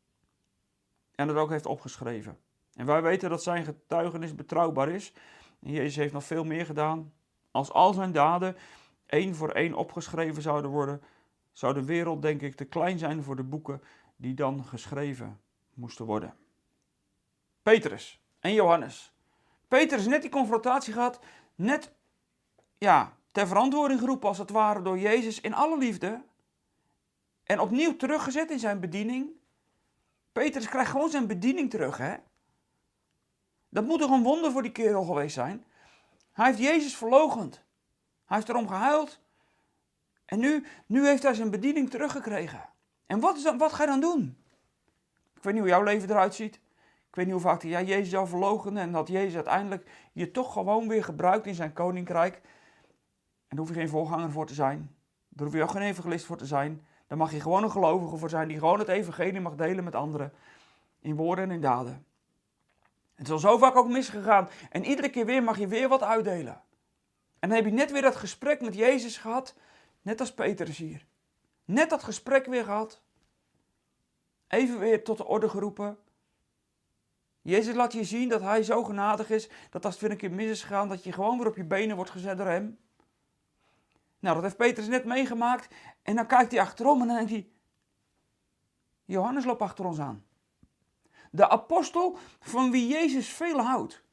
en 1.15 1.27
het 1.27 1.37
ook 1.37 1.49
heeft 1.49 1.65
opgeschreven. 1.65 2.37
En 2.73 2.85
wij 2.85 3.01
weten 3.01 3.29
dat 3.29 3.43
zijn 3.43 3.65
getuigenis 3.65 4.35
betrouwbaar 4.35 4.89
is. 4.89 5.13
En 5.59 5.71
Jezus 5.71 5.95
heeft 5.95 6.13
nog 6.13 6.23
veel 6.23 6.43
meer 6.43 6.65
gedaan. 6.65 7.13
Als 7.51 7.71
al 7.71 7.93
zijn 7.93 8.11
daden 8.11 8.55
één 9.05 9.35
voor 9.35 9.49
één 9.49 9.73
opgeschreven 9.73 10.41
zouden 10.41 10.71
worden, 10.71 11.01
zou 11.51 11.73
de 11.73 11.85
wereld 11.85 12.21
denk 12.21 12.41
ik 12.41 12.55
te 12.55 12.65
klein 12.65 12.97
zijn 12.97 13.23
voor 13.23 13.35
de 13.35 13.43
boeken 13.43 13.81
die 14.15 14.33
dan 14.33 14.63
geschreven 14.63 15.39
moesten 15.73 16.05
worden. 16.05 16.35
Petrus 17.61 18.21
en 18.39 18.53
Johannes. 18.53 19.13
Petrus 19.67 20.05
net 20.05 20.21
die 20.21 20.31
confrontatie 20.31 20.93
gehad, 20.93 21.19
net 21.55 21.91
ja, 22.77 23.13
ter 23.31 23.47
verantwoording 23.47 23.99
geroepen 23.99 24.27
als 24.27 24.37
het 24.37 24.49
ware 24.49 24.81
door 24.81 24.99
Jezus 24.99 25.41
in 25.41 25.53
alle 25.53 25.77
liefde. 25.77 26.21
En 27.47 27.59
opnieuw 27.59 27.95
teruggezet 27.95 28.51
in 28.51 28.59
zijn 28.59 28.79
bediening. 28.79 29.29
Petrus 30.31 30.69
krijgt 30.69 30.91
gewoon 30.91 31.09
zijn 31.09 31.27
bediening 31.27 31.69
terug, 31.69 31.97
hè? 31.97 32.15
Dat 33.69 33.85
moet 33.85 33.99
toch 33.99 34.11
een 34.11 34.23
wonder 34.23 34.51
voor 34.51 34.61
die 34.61 34.71
kerel 34.71 35.03
geweest 35.03 35.33
zijn? 35.33 35.65
Hij 36.31 36.45
heeft 36.45 36.59
Jezus 36.59 36.97
verlogend. 36.97 37.63
Hij 38.25 38.37
heeft 38.37 38.49
erom 38.49 38.67
gehuild. 38.67 39.19
En 40.25 40.39
nu, 40.39 40.65
nu 40.85 41.05
heeft 41.05 41.23
hij 41.23 41.33
zijn 41.33 41.49
bediening 41.49 41.89
teruggekregen. 41.89 42.69
En 43.05 43.19
wat, 43.19 43.37
is 43.37 43.43
dan, 43.43 43.57
wat 43.57 43.73
ga 43.73 43.83
je 43.83 43.89
dan 43.89 43.99
doen? 43.99 44.37
Ik 45.35 45.43
weet 45.43 45.53
niet 45.53 45.61
hoe 45.61 45.71
jouw 45.71 45.83
leven 45.83 46.09
eruit 46.09 46.35
ziet. 46.35 46.55
Ik 47.07 47.15
weet 47.15 47.25
niet 47.25 47.33
hoe 47.33 47.43
vaak 47.43 47.63
jij 47.63 47.85
Jezus 47.85 48.09
zou 48.09 48.27
verloochenen 48.27 48.81
en 48.83 48.91
dat 48.91 49.07
Jezus 49.07 49.35
uiteindelijk 49.35 49.89
je 50.13 50.31
toch 50.31 50.53
gewoon 50.53 50.87
weer 50.87 51.03
gebruikt 51.03 51.45
in 51.45 51.55
zijn 51.55 51.73
koninkrijk. 51.73 52.35
En 52.35 52.41
daar 53.47 53.59
hoef 53.59 53.69
je 53.69 53.73
geen 53.73 53.89
voorganger 53.89 54.31
voor 54.31 54.45
te 54.45 54.53
zijn. 54.53 54.95
Daar 55.29 55.45
hoef 55.45 55.55
je 55.55 55.63
ook 55.63 55.71
geen 55.71 55.81
evangelist 55.81 56.25
voor 56.25 56.37
te 56.37 56.45
zijn. 56.45 56.86
Daar 57.07 57.17
mag 57.17 57.31
je 57.31 57.41
gewoon 57.41 57.63
een 57.63 57.71
gelovige 57.71 58.17
voor 58.17 58.29
zijn 58.29 58.47
die 58.47 58.57
gewoon 58.57 58.79
het 58.79 58.87
evangelie 58.87 59.41
mag 59.41 59.55
delen 59.55 59.83
met 59.83 59.95
anderen. 59.95 60.33
In 60.99 61.15
woorden 61.15 61.43
en 61.43 61.51
in 61.51 61.61
daden. 61.61 62.05
Het 63.15 63.25
is 63.25 63.31
al 63.31 63.39
zo 63.39 63.57
vaak 63.57 63.75
ook 63.75 63.87
misgegaan. 63.87 64.49
En 64.69 64.85
iedere 64.85 65.09
keer 65.09 65.25
weer 65.25 65.43
mag 65.43 65.57
je 65.57 65.67
weer 65.67 65.87
wat 65.87 66.03
uitdelen. 66.03 66.61
En 67.39 67.49
dan 67.49 67.57
heb 67.57 67.65
je 67.65 67.71
net 67.71 67.91
weer 67.91 68.01
dat 68.01 68.15
gesprek 68.15 68.61
met 68.61 68.75
Jezus 68.75 69.17
gehad. 69.17 69.55
Net 70.01 70.19
als 70.19 70.33
Petrus 70.33 70.77
hier. 70.77 71.05
Net 71.65 71.89
dat 71.89 72.03
gesprek 72.03 72.45
weer 72.45 72.63
gehad. 72.63 73.01
Even 74.47 74.79
weer 74.79 75.03
tot 75.03 75.17
de 75.17 75.25
orde 75.25 75.49
geroepen. 75.49 75.97
Jezus 77.41 77.75
laat 77.75 77.93
je 77.93 78.03
zien 78.03 78.29
dat 78.29 78.41
hij 78.41 78.63
zo 78.63 78.83
genadig 78.83 79.29
is. 79.29 79.49
Dat 79.69 79.85
als 79.85 79.93
het 79.93 80.03
weer 80.03 80.11
een 80.11 80.17
keer 80.17 80.31
mis 80.31 80.49
is 80.49 80.61
gegaan, 80.61 80.89
dat 80.89 81.03
je 81.03 81.11
gewoon 81.11 81.37
weer 81.37 81.47
op 81.47 81.55
je 81.55 81.63
benen 81.63 81.95
wordt 81.95 82.11
gezet 82.11 82.37
door 82.37 82.47
hem. 82.47 82.77
Nou, 84.19 84.33
dat 84.33 84.43
heeft 84.43 84.57
Petrus 84.57 84.87
net 84.87 85.05
meegemaakt. 85.05 85.73
En 86.01 86.15
dan 86.15 86.27
kijkt 86.27 86.51
hij 86.51 86.61
achterom 86.61 87.01
en 87.01 87.07
dan 87.07 87.15
denkt 87.15 87.31
hij: 87.31 87.49
Johannes 89.05 89.45
loopt 89.45 89.61
achter 89.61 89.85
ons 89.85 89.99
aan. 89.99 90.25
De 91.31 91.49
apostel 91.49 92.17
van 92.39 92.71
wie 92.71 92.87
Jezus 92.87 93.29
veel 93.29 93.59
houdt. 93.59 94.03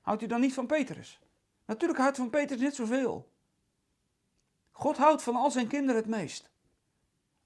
Houdt 0.00 0.22
u 0.22 0.26
dan 0.26 0.40
niet 0.40 0.54
van 0.54 0.66
Petrus? 0.66 1.20
Natuurlijk 1.66 2.00
houdt 2.00 2.16
van 2.16 2.30
Petrus 2.30 2.60
net 2.60 2.74
zoveel. 2.74 3.32
God 4.70 4.96
houdt 4.96 5.22
van 5.22 5.36
al 5.36 5.50
zijn 5.50 5.66
kinderen 5.66 6.00
het 6.00 6.10
meest. 6.10 6.50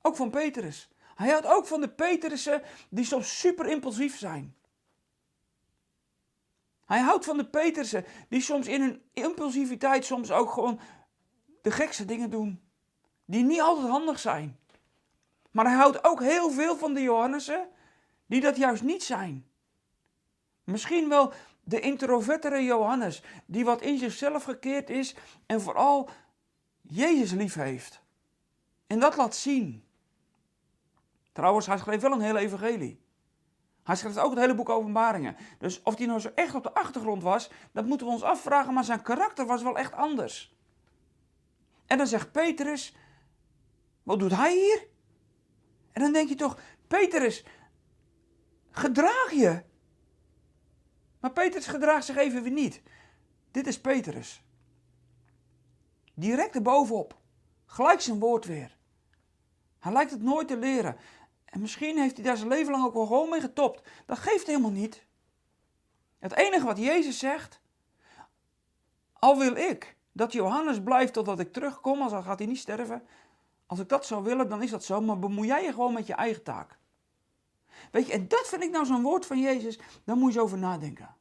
Ook 0.02 0.16
van 0.16 0.30
Petrus. 0.30 0.88
Hij 1.14 1.30
houdt 1.30 1.46
ook 1.46 1.66
van 1.66 1.80
de 1.80 1.88
Petrussen 1.88 2.62
die 2.90 3.04
soms 3.04 3.38
super 3.38 3.66
impulsief 3.66 4.18
zijn. 4.18 4.56
Hij 6.84 7.00
houdt 7.00 7.24
van 7.24 7.36
de 7.36 7.48
Petrussen 7.48 8.04
die 8.28 8.40
soms 8.40 8.66
in 8.66 8.80
hun 8.80 9.02
impulsiviteit 9.12 10.04
soms 10.04 10.30
ook 10.30 10.50
gewoon 10.50 10.80
de 11.62 11.70
gekste 11.70 12.04
dingen 12.04 12.30
doen. 12.30 12.62
Die 13.24 13.44
niet 13.44 13.60
altijd 13.60 13.88
handig 13.88 14.18
zijn. 14.18 14.58
Maar 15.50 15.64
hij 15.64 15.74
houdt 15.74 16.04
ook 16.04 16.20
heel 16.20 16.50
veel 16.50 16.76
van 16.76 16.94
de 16.94 17.02
Johannessen 17.02 17.68
die 18.26 18.40
dat 18.40 18.56
juist 18.56 18.82
niet 18.82 19.02
zijn. 19.02 19.46
Misschien 20.64 21.08
wel 21.08 21.32
de 21.64 21.80
introvertere 21.80 22.64
Johannes, 22.64 23.22
die 23.46 23.64
wat 23.64 23.82
in 23.82 23.98
zichzelf 23.98 24.44
gekeerd 24.44 24.90
is 24.90 25.14
en 25.46 25.60
vooral 25.60 26.10
Jezus 26.80 27.32
lief 27.32 27.54
heeft. 27.54 28.02
En 28.86 28.98
dat 28.98 29.16
laat 29.16 29.34
zien. 29.34 29.84
Trouwens, 31.32 31.66
hij 31.66 31.78
schreef 31.78 32.00
wel 32.00 32.12
een 32.12 32.20
hele 32.20 32.38
evangelie. 32.38 33.00
Hij 33.82 33.96
schreef 33.96 34.16
ook 34.16 34.30
het 34.30 34.38
hele 34.38 34.54
boek 34.54 34.68
Openbaringen. 34.68 35.36
Dus 35.58 35.82
of 35.82 35.96
hij 35.96 36.06
nou 36.06 36.20
zo 36.20 36.30
echt 36.34 36.54
op 36.54 36.62
de 36.62 36.74
achtergrond 36.74 37.22
was, 37.22 37.50
dat 37.72 37.86
moeten 37.86 38.06
we 38.06 38.12
ons 38.12 38.22
afvragen, 38.22 38.74
maar 38.74 38.84
zijn 38.84 39.02
karakter 39.02 39.46
was 39.46 39.62
wel 39.62 39.78
echt 39.78 39.92
anders. 39.92 40.56
En 41.88 41.98
dan 41.98 42.06
zegt 42.06 42.32
Petrus, 42.32 42.94
wat 44.02 44.18
doet 44.18 44.34
hij 44.36 44.54
hier? 44.54 44.86
En 45.92 46.02
dan 46.02 46.12
denk 46.12 46.28
je 46.28 46.34
toch, 46.34 46.58
Petrus, 46.86 47.44
gedraag 48.70 49.30
je. 49.30 49.62
Maar 51.20 51.32
Petrus 51.32 51.66
gedraagt 51.66 52.04
zich 52.04 52.16
even 52.16 52.42
weer 52.42 52.52
niet. 52.52 52.82
Dit 53.50 53.66
is 53.66 53.80
Petrus. 53.80 54.42
Direct 56.14 56.54
erbovenop. 56.54 57.18
Gelijk 57.66 58.00
zijn 58.00 58.18
woord 58.18 58.44
weer. 58.44 58.76
Hij 59.78 59.92
lijkt 59.92 60.10
het 60.10 60.22
nooit 60.22 60.48
te 60.48 60.56
leren. 60.56 60.96
En 61.44 61.60
misschien 61.60 61.98
heeft 61.98 62.16
hij 62.16 62.24
daar 62.24 62.36
zijn 62.36 62.48
leven 62.48 62.72
lang 62.72 62.84
ook 62.84 62.94
wel 62.94 63.06
gewoon 63.06 63.30
mee 63.30 63.40
getopt. 63.40 63.88
Dat 64.06 64.18
geeft 64.18 64.46
helemaal 64.46 64.70
niet. 64.70 65.06
Het 66.18 66.32
enige 66.32 66.64
wat 66.64 66.78
Jezus 66.78 67.18
zegt, 67.18 67.60
al 69.12 69.38
wil 69.38 69.56
ik 69.56 69.97
dat 70.18 70.32
Johannes 70.32 70.82
blijft 70.82 71.12
totdat 71.12 71.40
ik 71.40 71.52
terugkom, 71.52 72.02
als 72.02 72.12
dan 72.12 72.22
gaat 72.22 72.38
hij 72.38 72.48
niet 72.48 72.58
sterven. 72.58 73.02
Als 73.66 73.78
ik 73.78 73.88
dat 73.88 74.06
zou 74.06 74.24
willen, 74.24 74.48
dan 74.48 74.62
is 74.62 74.70
dat 74.70 74.84
zo, 74.84 75.00
maar 75.00 75.18
bemoei 75.18 75.46
jij 75.46 75.64
je 75.64 75.72
gewoon 75.72 75.92
met 75.92 76.06
je 76.06 76.14
eigen 76.14 76.42
taak. 76.42 76.78
Weet 77.90 78.06
je, 78.06 78.12
en 78.12 78.28
dat 78.28 78.48
vind 78.48 78.62
ik 78.62 78.70
nou 78.70 78.86
zo'n 78.86 79.02
woord 79.02 79.26
van 79.26 79.40
Jezus, 79.40 79.78
daar 80.04 80.16
moet 80.16 80.32
je 80.32 80.38
eens 80.38 80.46
over 80.46 80.58
nadenken. 80.58 81.16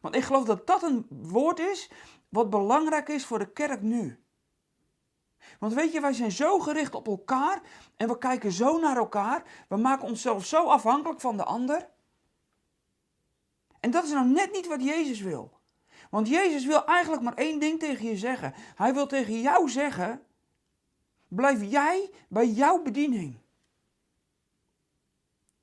Want 0.00 0.14
ik 0.14 0.22
geloof 0.22 0.44
dat 0.44 0.66
dat 0.66 0.82
een 0.82 1.06
woord 1.08 1.58
is 1.58 1.90
wat 2.28 2.50
belangrijk 2.50 3.08
is 3.08 3.26
voor 3.26 3.38
de 3.38 3.52
kerk 3.52 3.82
nu. 3.82 4.22
Want 5.58 5.74
weet 5.74 5.92
je, 5.92 6.00
wij 6.00 6.12
zijn 6.12 6.32
zo 6.32 6.58
gericht 6.58 6.94
op 6.94 7.06
elkaar 7.06 7.62
en 7.96 8.08
we 8.08 8.18
kijken 8.18 8.52
zo 8.52 8.78
naar 8.78 8.96
elkaar. 8.96 9.64
We 9.68 9.76
maken 9.76 10.08
onszelf 10.08 10.46
zo 10.46 10.64
afhankelijk 10.64 11.20
van 11.20 11.36
de 11.36 11.44
ander. 11.44 11.88
En 13.80 13.90
dat 13.90 14.04
is 14.04 14.10
nou 14.10 14.26
net 14.26 14.52
niet 14.52 14.66
wat 14.66 14.84
Jezus 14.84 15.20
wil. 15.20 15.60
Want 16.12 16.28
Jezus 16.28 16.64
wil 16.66 16.84
eigenlijk 16.84 17.22
maar 17.22 17.34
één 17.34 17.60
ding 17.60 17.78
tegen 17.78 18.06
je 18.06 18.16
zeggen. 18.16 18.54
Hij 18.74 18.94
wil 18.94 19.06
tegen 19.06 19.40
jou 19.40 19.68
zeggen: 19.68 20.22
blijf 21.28 21.62
jij 21.70 22.10
bij 22.28 22.46
jouw 22.46 22.82
bediening. 22.82 23.38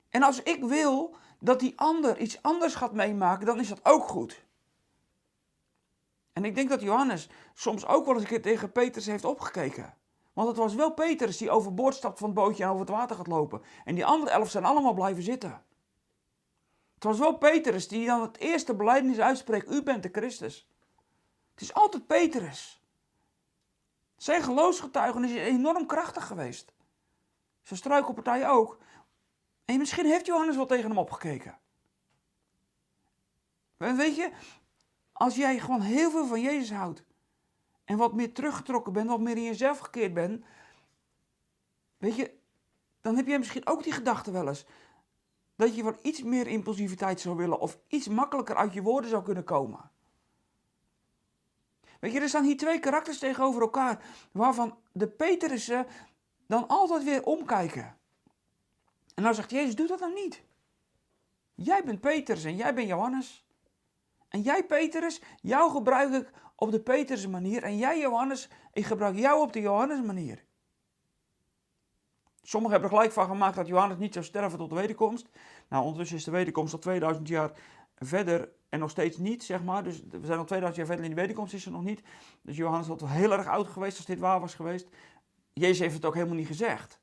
En 0.10 0.24
als 0.24 0.44
ik 0.44 0.64
wil 0.64 1.16
dat 1.40 1.60
die 1.60 1.74
ander 1.76 2.18
iets 2.18 2.42
anders 2.42 2.76
gaat 2.76 2.94
meemaken, 2.94 3.46
dan 3.46 3.60
is 3.60 3.68
dat 3.68 3.86
ook 3.86 4.08
goed. 4.08 4.44
En 6.34 6.46
ik 6.46 6.56
denk 6.56 6.70
dat 6.70 6.82
Johannes 6.82 7.30
soms 7.54 7.86
ook 7.86 8.06
wel 8.06 8.14
eens 8.14 8.24
een 8.24 8.30
keer 8.30 8.42
tegen 8.42 8.72
Petrus 8.72 9.06
heeft 9.06 9.26
opgekeken. 9.26 9.94
Want 10.34 10.48
het 10.48 10.58
was 10.58 10.76
wel 10.76 10.94
Petrus 10.94 11.38
die 11.38 11.52
overboord 11.52 11.96
stapt 11.96 12.20
van 12.20 12.30
het 12.30 12.38
bootje 12.38 12.64
en 12.64 12.70
over 12.70 12.82
het 12.82 12.96
water 12.96 13.16
gaat 13.16 13.28
lopen. 13.28 13.62
En 13.86 13.96
die 13.96 14.06
andere 14.06 14.32
elf 14.32 14.50
zijn 14.50 14.66
allemaal 14.66 14.94
blijven 14.94 15.24
zitten. 15.24 15.64
Het 17.00 17.08
was 17.08 17.20
wel 17.20 17.38
Petrus 17.38 17.88
die 17.88 18.06
dan 18.06 18.22
het 18.22 18.38
eerste 18.38 18.76
belijdenis 18.76 19.20
uitspreekt: 19.20 19.72
U 19.72 19.84
bent 19.84 20.04
de 20.04 20.10
Christus. 20.12 20.68
Het 21.52 21.62
is 21.62 21.74
altijd 21.74 22.08
Petrus. 22.08 22.84
Zijn 24.18 24.44
geloofsgetuigenis 24.44 25.32
is 25.32 25.42
enorm 25.42 25.86
krachtig 25.86 26.28
geweest. 26.28 26.74
Zijn 27.62 27.80
struikelpartij 27.80 28.50
ook. 28.50 28.78
En 29.66 29.78
misschien 29.78 30.06
heeft 30.06 30.26
Johannes 30.26 30.56
wel 30.56 30.66
tegen 30.66 30.88
hem 30.88 30.98
opgekeken. 30.98 31.60
Weet 33.78 34.16
je, 34.16 34.32
als 35.12 35.36
jij 35.36 35.60
gewoon 35.60 35.82
heel 35.82 36.12
veel 36.12 36.26
van 36.26 36.42
Jezus 36.42 36.72
houdt. 36.72 37.04
En 37.86 37.98
wat 37.98 38.14
meer 38.14 38.34
teruggetrokken 38.34 38.94
bent, 38.94 39.10
wat 39.10 39.20
meer 39.20 39.38
in 39.38 39.44
jezelf 39.44 39.80
gekeerd 39.80 40.14
bent. 40.14 40.46
Weet 41.98 42.16
je, 42.16 42.38
dan 43.02 43.16
heb 43.16 43.28
jij 43.28 43.38
misschien 43.38 43.68
ook 43.68 43.84
die 43.84 43.94
gedachte 43.94 44.32
wel 44.32 44.48
eens. 44.48 44.66
Dat 45.60 45.76
je 45.76 45.84
wat 45.84 46.00
iets 46.02 46.24
meer 46.24 46.48
impulsiviteit 46.48 47.20
zou 47.20 47.36
willen. 47.36 47.60
Of 47.60 47.78
iets 47.88 48.08
makkelijker 48.08 48.56
uit 48.56 48.74
je 48.74 48.82
woorden 48.82 49.10
zou 49.10 49.24
kunnen 49.24 49.44
komen. 49.44 49.92
Weet 52.00 52.12
je, 52.12 52.20
er 52.20 52.30
staan 52.30 52.44
hier 52.44 52.58
twee 52.58 52.80
karakters 52.80 53.20
tegenover 53.20 53.62
elkaar. 53.62 54.04
Waarvan 54.32 54.78
de 54.92 55.08
Peterussen 55.08 55.86
dan 56.48 56.68
altijd 56.68 57.04
weer 57.04 57.24
omkijken. 57.24 57.98
En 59.16 59.24
nou 59.24 59.36
zegt 59.36 59.52
Jezus, 59.52 59.76
doe 59.76 59.88
dat 59.88 60.00
dan 60.00 60.14
niet. 60.14 60.44
Jij 61.56 61.84
bent 61.84 62.02
Petrus 62.02 62.44
en 62.44 62.56
jij 62.56 62.74
bent 62.74 62.88
Johannes. 62.88 63.48
En 64.30 64.42
jij 64.42 64.66
Petrus, 64.66 65.22
jou 65.42 65.72
gebruik 65.72 66.14
ik 66.14 66.32
op 66.56 66.72
de 66.72 66.82
Petrus 66.82 67.28
manier. 67.28 67.64
En 67.64 67.78
jij 67.78 68.00
Johannes, 68.00 68.50
ik 68.74 68.86
gebruik 68.86 69.18
jou 69.18 69.42
op 69.42 69.54
de 69.54 69.62
Johannes 69.62 70.02
manier. 70.02 70.44
Sommigen 72.44 72.80
hebben 72.80 72.90
er 72.90 72.96
gelijk 72.96 73.16
van 73.16 73.26
gemaakt 73.26 73.56
dat 73.56 73.68
Johannes 73.68 73.98
niet 73.98 74.14
zou 74.14 74.26
sterven 74.26 74.58
tot 74.58 74.70
de 74.70 74.76
wederkomst. 74.76 75.30
Nou, 75.70 75.84
ondertussen 75.84 76.18
is 76.18 76.24
de 76.24 76.32
wederkomst 76.32 76.74
al 76.74 76.80
2000 76.80 77.28
jaar 77.28 77.52
verder 77.96 78.50
en 78.70 78.80
nog 78.80 78.90
steeds 78.90 79.18
niet, 79.18 79.44
zeg 79.44 79.64
maar. 79.64 79.84
Dus 79.84 80.02
we 80.10 80.26
zijn 80.26 80.40
al 80.40 80.46
2000 80.46 80.76
jaar 80.76 80.86
verder 80.86 81.06
in 81.06 81.16
de 81.16 81.22
wederkomst, 81.22 81.54
is 81.54 81.66
er 81.66 81.72
nog 81.72 81.84
niet. 81.84 82.02
Dus 82.42 82.58
Johannes 82.58 82.88
had 82.88 83.02
wel 83.02 83.10
heel 83.10 83.32
erg 83.32 83.48
oud 83.48 83.68
geweest 83.68 83.98
als 83.98 84.06
dit 84.06 84.20
waar 84.20 84.40
was 84.40 84.56
geweest. 84.56 84.88
Jezus 85.54 85.80
heeft 85.80 85.94
het 85.94 86.06
ook 86.06 86.14
helemaal 86.14 86.36
niet 86.36 86.48
gezegd. 86.48 87.00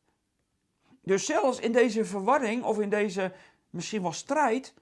Dus 1.03 1.27
zelfs 1.27 1.59
in 1.59 1.73
deze 1.73 2.05
verwarring 2.05 2.65
of 2.65 2.81
in 2.81 2.91
deze 2.91 3.33
misschien 3.71 4.03
wel 4.03 4.13
strijd, 4.13 4.75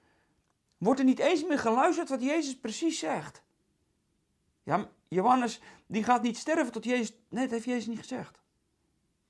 wordt 0.77 0.99
er 0.99 1.05
niet 1.05 1.19
eens 1.19 1.45
meer 1.45 1.59
geluisterd 1.59 2.09
wat 2.09 2.21
Jezus 2.21 2.59
precies 2.59 2.99
zegt. 2.99 3.43
Ja, 4.63 4.89
Johannes, 5.07 5.61
die 5.87 6.03
gaat 6.03 6.21
niet 6.21 6.37
sterven 6.37 6.71
tot 6.71 6.83
Jezus. 6.83 7.13
Nee, 7.29 7.43
dat 7.43 7.51
heeft 7.51 7.65
Jezus 7.65 7.87
niet 7.87 7.99
gezegd. 7.99 8.39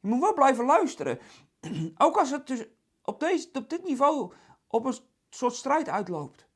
Je 0.06 0.12
moet 0.12 0.20
wel 0.20 0.34
blijven 0.34 0.66
luisteren. 0.66 1.20
Ook 1.98 2.18
als 2.18 2.32
het 2.32 2.48
dus 2.48 2.66
op, 3.02 3.20
deze, 3.20 3.50
op 3.54 3.70
dit 3.70 3.84
niveau 3.84 4.34
op 4.68 4.86
een 4.86 4.98
soort 5.30 5.54
strijd 5.54 5.90
uitloopt. 5.90 6.48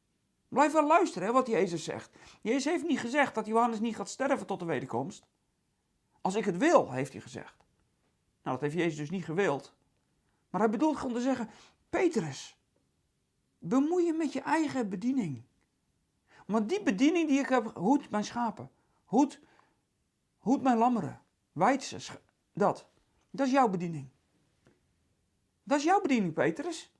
Blijf 0.47 0.71
wel 0.71 0.87
luisteren 0.87 1.27
hè, 1.27 1.33
wat 1.33 1.47
Jezus 1.47 1.83
zegt. 1.83 2.17
Jezus 2.41 2.65
heeft 2.65 2.87
niet 2.87 2.99
gezegd 2.99 3.35
dat 3.35 3.45
Johannes 3.45 3.79
niet 3.79 3.95
gaat 3.95 4.09
sterven 4.09 4.45
tot 4.45 4.59
de 4.59 4.65
wederkomst. 4.65 5.25
Als 6.21 6.35
ik 6.35 6.45
het 6.45 6.57
wil, 6.57 6.91
heeft 6.91 7.11
hij 7.11 7.21
gezegd. 7.21 7.55
Nou, 8.43 8.57
dat 8.57 8.61
heeft 8.61 8.75
Jezus 8.75 8.97
dus 8.97 9.09
niet 9.09 9.25
gewild. 9.25 9.73
Maar 10.49 10.61
hij 10.61 10.69
bedoelt 10.69 10.97
gewoon 10.97 11.13
te 11.13 11.21
zeggen: 11.21 11.49
Petrus, 11.89 12.57
bemoei 13.57 14.05
je 14.05 14.13
met 14.13 14.33
je 14.33 14.41
eigen 14.41 14.89
bediening. 14.89 15.43
Want 16.45 16.69
die 16.69 16.83
bediening 16.83 17.27
die 17.27 17.39
ik 17.39 17.49
heb, 17.49 17.75
hoed 17.75 18.09
mijn 18.09 18.23
schapen, 18.23 18.71
hoed, 19.05 19.39
hoed 20.37 20.61
mijn 20.61 20.77
lammeren, 20.77 21.21
wijd 21.51 21.83
ze, 21.83 22.19
dat. 22.53 22.87
Dat 23.29 23.47
is 23.47 23.53
jouw 23.53 23.67
bediening. 23.67 24.09
Dat 25.63 25.77
is 25.77 25.83
jouw 25.83 26.01
bediening, 26.01 26.33
Petrus. 26.33 26.91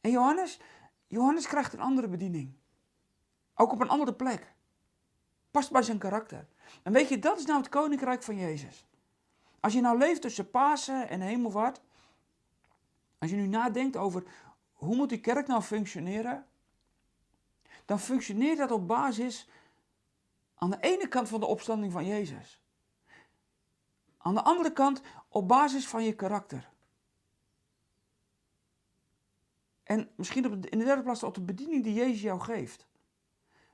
En 0.00 0.10
Johannes, 0.10 0.60
Johannes 1.06 1.46
krijgt 1.46 1.72
een 1.72 1.80
andere 1.80 2.08
bediening. 2.08 2.52
Ook 3.54 3.72
op 3.72 3.80
een 3.80 3.88
andere 3.88 4.14
plek. 4.14 4.54
Past 5.50 5.70
bij 5.70 5.82
zijn 5.82 5.98
karakter. 5.98 6.46
En 6.82 6.92
weet 6.92 7.08
je, 7.08 7.18
dat 7.18 7.38
is 7.38 7.44
nou 7.44 7.58
het 7.58 7.68
koninkrijk 7.68 8.22
van 8.22 8.36
Jezus. 8.36 8.86
Als 9.60 9.72
je 9.72 9.80
nou 9.80 9.98
leeft 9.98 10.22
tussen 10.22 10.50
Pasen 10.50 11.08
en 11.08 11.20
Hemelvaart, 11.20 11.80
als 13.18 13.30
je 13.30 13.36
nu 13.36 13.46
nadenkt 13.46 13.96
over 13.96 14.24
hoe 14.72 14.96
moet 14.96 15.08
die 15.08 15.20
kerk 15.20 15.46
nou 15.46 15.62
functioneren, 15.62 16.46
dan 17.84 18.00
functioneert 18.00 18.58
dat 18.58 18.70
op 18.70 18.88
basis 18.88 19.48
aan 20.54 20.70
de 20.70 20.80
ene 20.80 21.08
kant 21.08 21.28
van 21.28 21.40
de 21.40 21.46
opstanding 21.46 21.92
van 21.92 22.06
Jezus. 22.06 22.60
Aan 24.26 24.34
de 24.34 24.42
andere 24.42 24.72
kant 24.72 25.00
op 25.28 25.48
basis 25.48 25.88
van 25.88 26.04
je 26.04 26.14
karakter. 26.14 26.70
En 29.82 30.10
misschien 30.16 30.44
in 30.70 30.78
de 30.78 30.84
derde 30.84 31.02
plaats 31.02 31.22
op 31.22 31.34
de 31.34 31.40
bediening 31.40 31.84
die 31.84 31.94
Jezus 31.94 32.22
jou 32.22 32.40
geeft. 32.40 32.86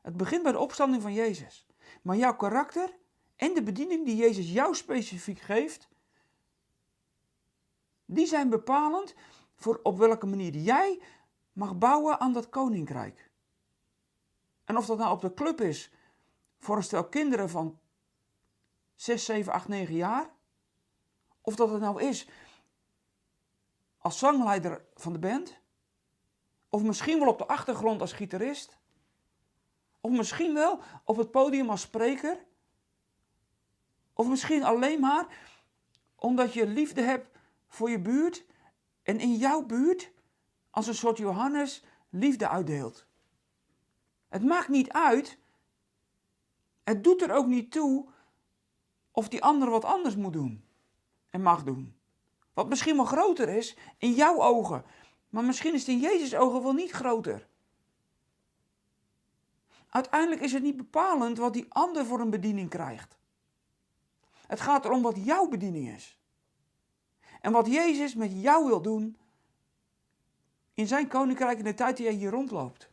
Het 0.02 0.16
begint 0.16 0.42
bij 0.42 0.52
de 0.52 0.58
opstanding 0.58 1.02
van 1.02 1.12
Jezus. 1.12 1.66
Maar 2.02 2.16
jouw 2.16 2.36
karakter 2.36 2.96
en 3.36 3.54
de 3.54 3.62
bediening 3.62 4.06
die 4.06 4.16
Jezus 4.16 4.52
jou 4.52 4.74
specifiek 4.74 5.38
geeft, 5.38 5.88
die 8.04 8.26
zijn 8.26 8.48
bepalend 8.48 9.14
voor 9.54 9.80
op 9.82 9.98
welke 9.98 10.26
manier 10.26 10.56
jij 10.56 11.02
mag 11.52 11.78
bouwen 11.78 12.20
aan 12.20 12.32
dat 12.32 12.48
koninkrijk. 12.48 13.30
En 14.64 14.76
of 14.76 14.86
dat 14.86 14.98
nou 14.98 15.12
op 15.12 15.20
de 15.20 15.34
club 15.34 15.60
is 15.60 15.92
voor 16.58 16.76
een 16.76 16.82
stel 16.82 17.08
kinderen 17.08 17.50
van 17.50 17.78
6, 18.94 19.24
7, 19.24 19.52
8, 19.52 19.68
9 19.68 19.94
jaar, 19.94 20.31
of 21.42 21.56
dat 21.56 21.70
het 21.70 21.80
nou 21.80 22.02
is 22.02 22.28
als 23.98 24.18
zangleider 24.18 24.84
van 24.94 25.12
de 25.12 25.18
band, 25.18 25.60
of 26.68 26.82
misschien 26.82 27.18
wel 27.18 27.28
op 27.28 27.38
de 27.38 27.46
achtergrond 27.46 28.00
als 28.00 28.12
gitarist, 28.12 28.78
of 30.00 30.10
misschien 30.10 30.54
wel 30.54 30.80
op 31.04 31.16
het 31.16 31.30
podium 31.30 31.70
als 31.70 31.80
spreker, 31.80 32.44
of 34.12 34.28
misschien 34.28 34.62
alleen 34.62 35.00
maar 35.00 35.26
omdat 36.14 36.52
je 36.52 36.66
liefde 36.66 37.02
hebt 37.02 37.38
voor 37.66 37.90
je 37.90 38.00
buurt 38.00 38.44
en 39.02 39.20
in 39.20 39.36
jouw 39.36 39.62
buurt 39.62 40.10
als 40.70 40.86
een 40.86 40.94
soort 40.94 41.18
Johannes 41.18 41.84
liefde 42.10 42.48
uitdeelt. 42.48 43.06
Het 44.28 44.44
maakt 44.44 44.68
niet 44.68 44.92
uit. 44.92 45.38
Het 46.82 47.04
doet 47.04 47.22
er 47.22 47.32
ook 47.32 47.46
niet 47.46 47.70
toe 47.72 48.08
of 49.10 49.28
die 49.28 49.42
ander 49.42 49.70
wat 49.70 49.84
anders 49.84 50.16
moet 50.16 50.32
doen 50.32 50.71
en 51.32 51.42
mag 51.42 51.64
doen. 51.64 51.94
Wat 52.54 52.68
misschien 52.68 52.96
wel 52.96 53.04
groter 53.04 53.48
is 53.48 53.76
in 53.98 54.12
jouw 54.12 54.42
ogen, 54.42 54.84
maar 55.28 55.44
misschien 55.44 55.74
is 55.74 55.80
het 55.80 55.88
in 55.88 56.00
Jezus' 56.00 56.34
ogen 56.34 56.62
wel 56.62 56.72
niet 56.72 56.90
groter. 56.90 57.46
Uiteindelijk 59.88 60.40
is 60.40 60.52
het 60.52 60.62
niet 60.62 60.76
bepalend 60.76 61.38
wat 61.38 61.52
die 61.52 61.66
ander 61.68 62.06
voor 62.06 62.20
een 62.20 62.30
bediening 62.30 62.68
krijgt. 62.70 63.16
Het 64.46 64.60
gaat 64.60 64.84
erom 64.84 65.02
wat 65.02 65.24
jouw 65.24 65.48
bediening 65.48 65.88
is. 65.88 66.18
En 67.40 67.52
wat 67.52 67.66
Jezus 67.66 68.14
met 68.14 68.42
jou 68.42 68.66
wil 68.66 68.82
doen 68.82 69.16
in 70.74 70.86
zijn 70.86 71.08
koninkrijk 71.08 71.58
in 71.58 71.64
de 71.64 71.74
tijd 71.74 71.96
die 71.96 72.06
jij 72.06 72.14
hier 72.14 72.30
rondloopt. 72.30 72.90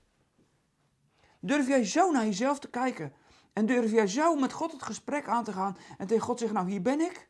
Durf 1.39 1.67
jij 1.67 1.85
zo 1.85 2.11
naar 2.11 2.25
jezelf 2.25 2.59
te 2.59 2.69
kijken 2.69 3.13
en 3.53 3.65
durf 3.65 3.91
jij 3.91 4.07
zo 4.07 4.35
met 4.35 4.53
God 4.53 4.71
het 4.71 4.83
gesprek 4.83 5.27
aan 5.27 5.43
te 5.43 5.53
gaan 5.53 5.77
en 5.97 6.07
tegen 6.07 6.23
God 6.23 6.39
zeggen, 6.39 6.57
nou 6.57 6.69
hier 6.69 6.81
ben 6.81 6.99
ik. 6.99 7.29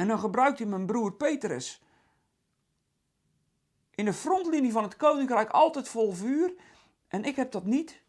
En 0.00 0.08
dan 0.08 0.18
gebruikt 0.18 0.58
hij 0.58 0.66
mijn 0.66 0.86
broer 0.86 1.12
Petrus. 1.12 1.82
In 3.90 4.04
de 4.04 4.12
frontlinie 4.12 4.72
van 4.72 4.82
het 4.82 4.96
koninkrijk 4.96 5.50
altijd 5.50 5.88
vol 5.88 6.12
vuur. 6.12 6.54
En 7.08 7.24
ik 7.24 7.36
heb 7.36 7.52
dat 7.52 7.64
niet. 7.64 8.02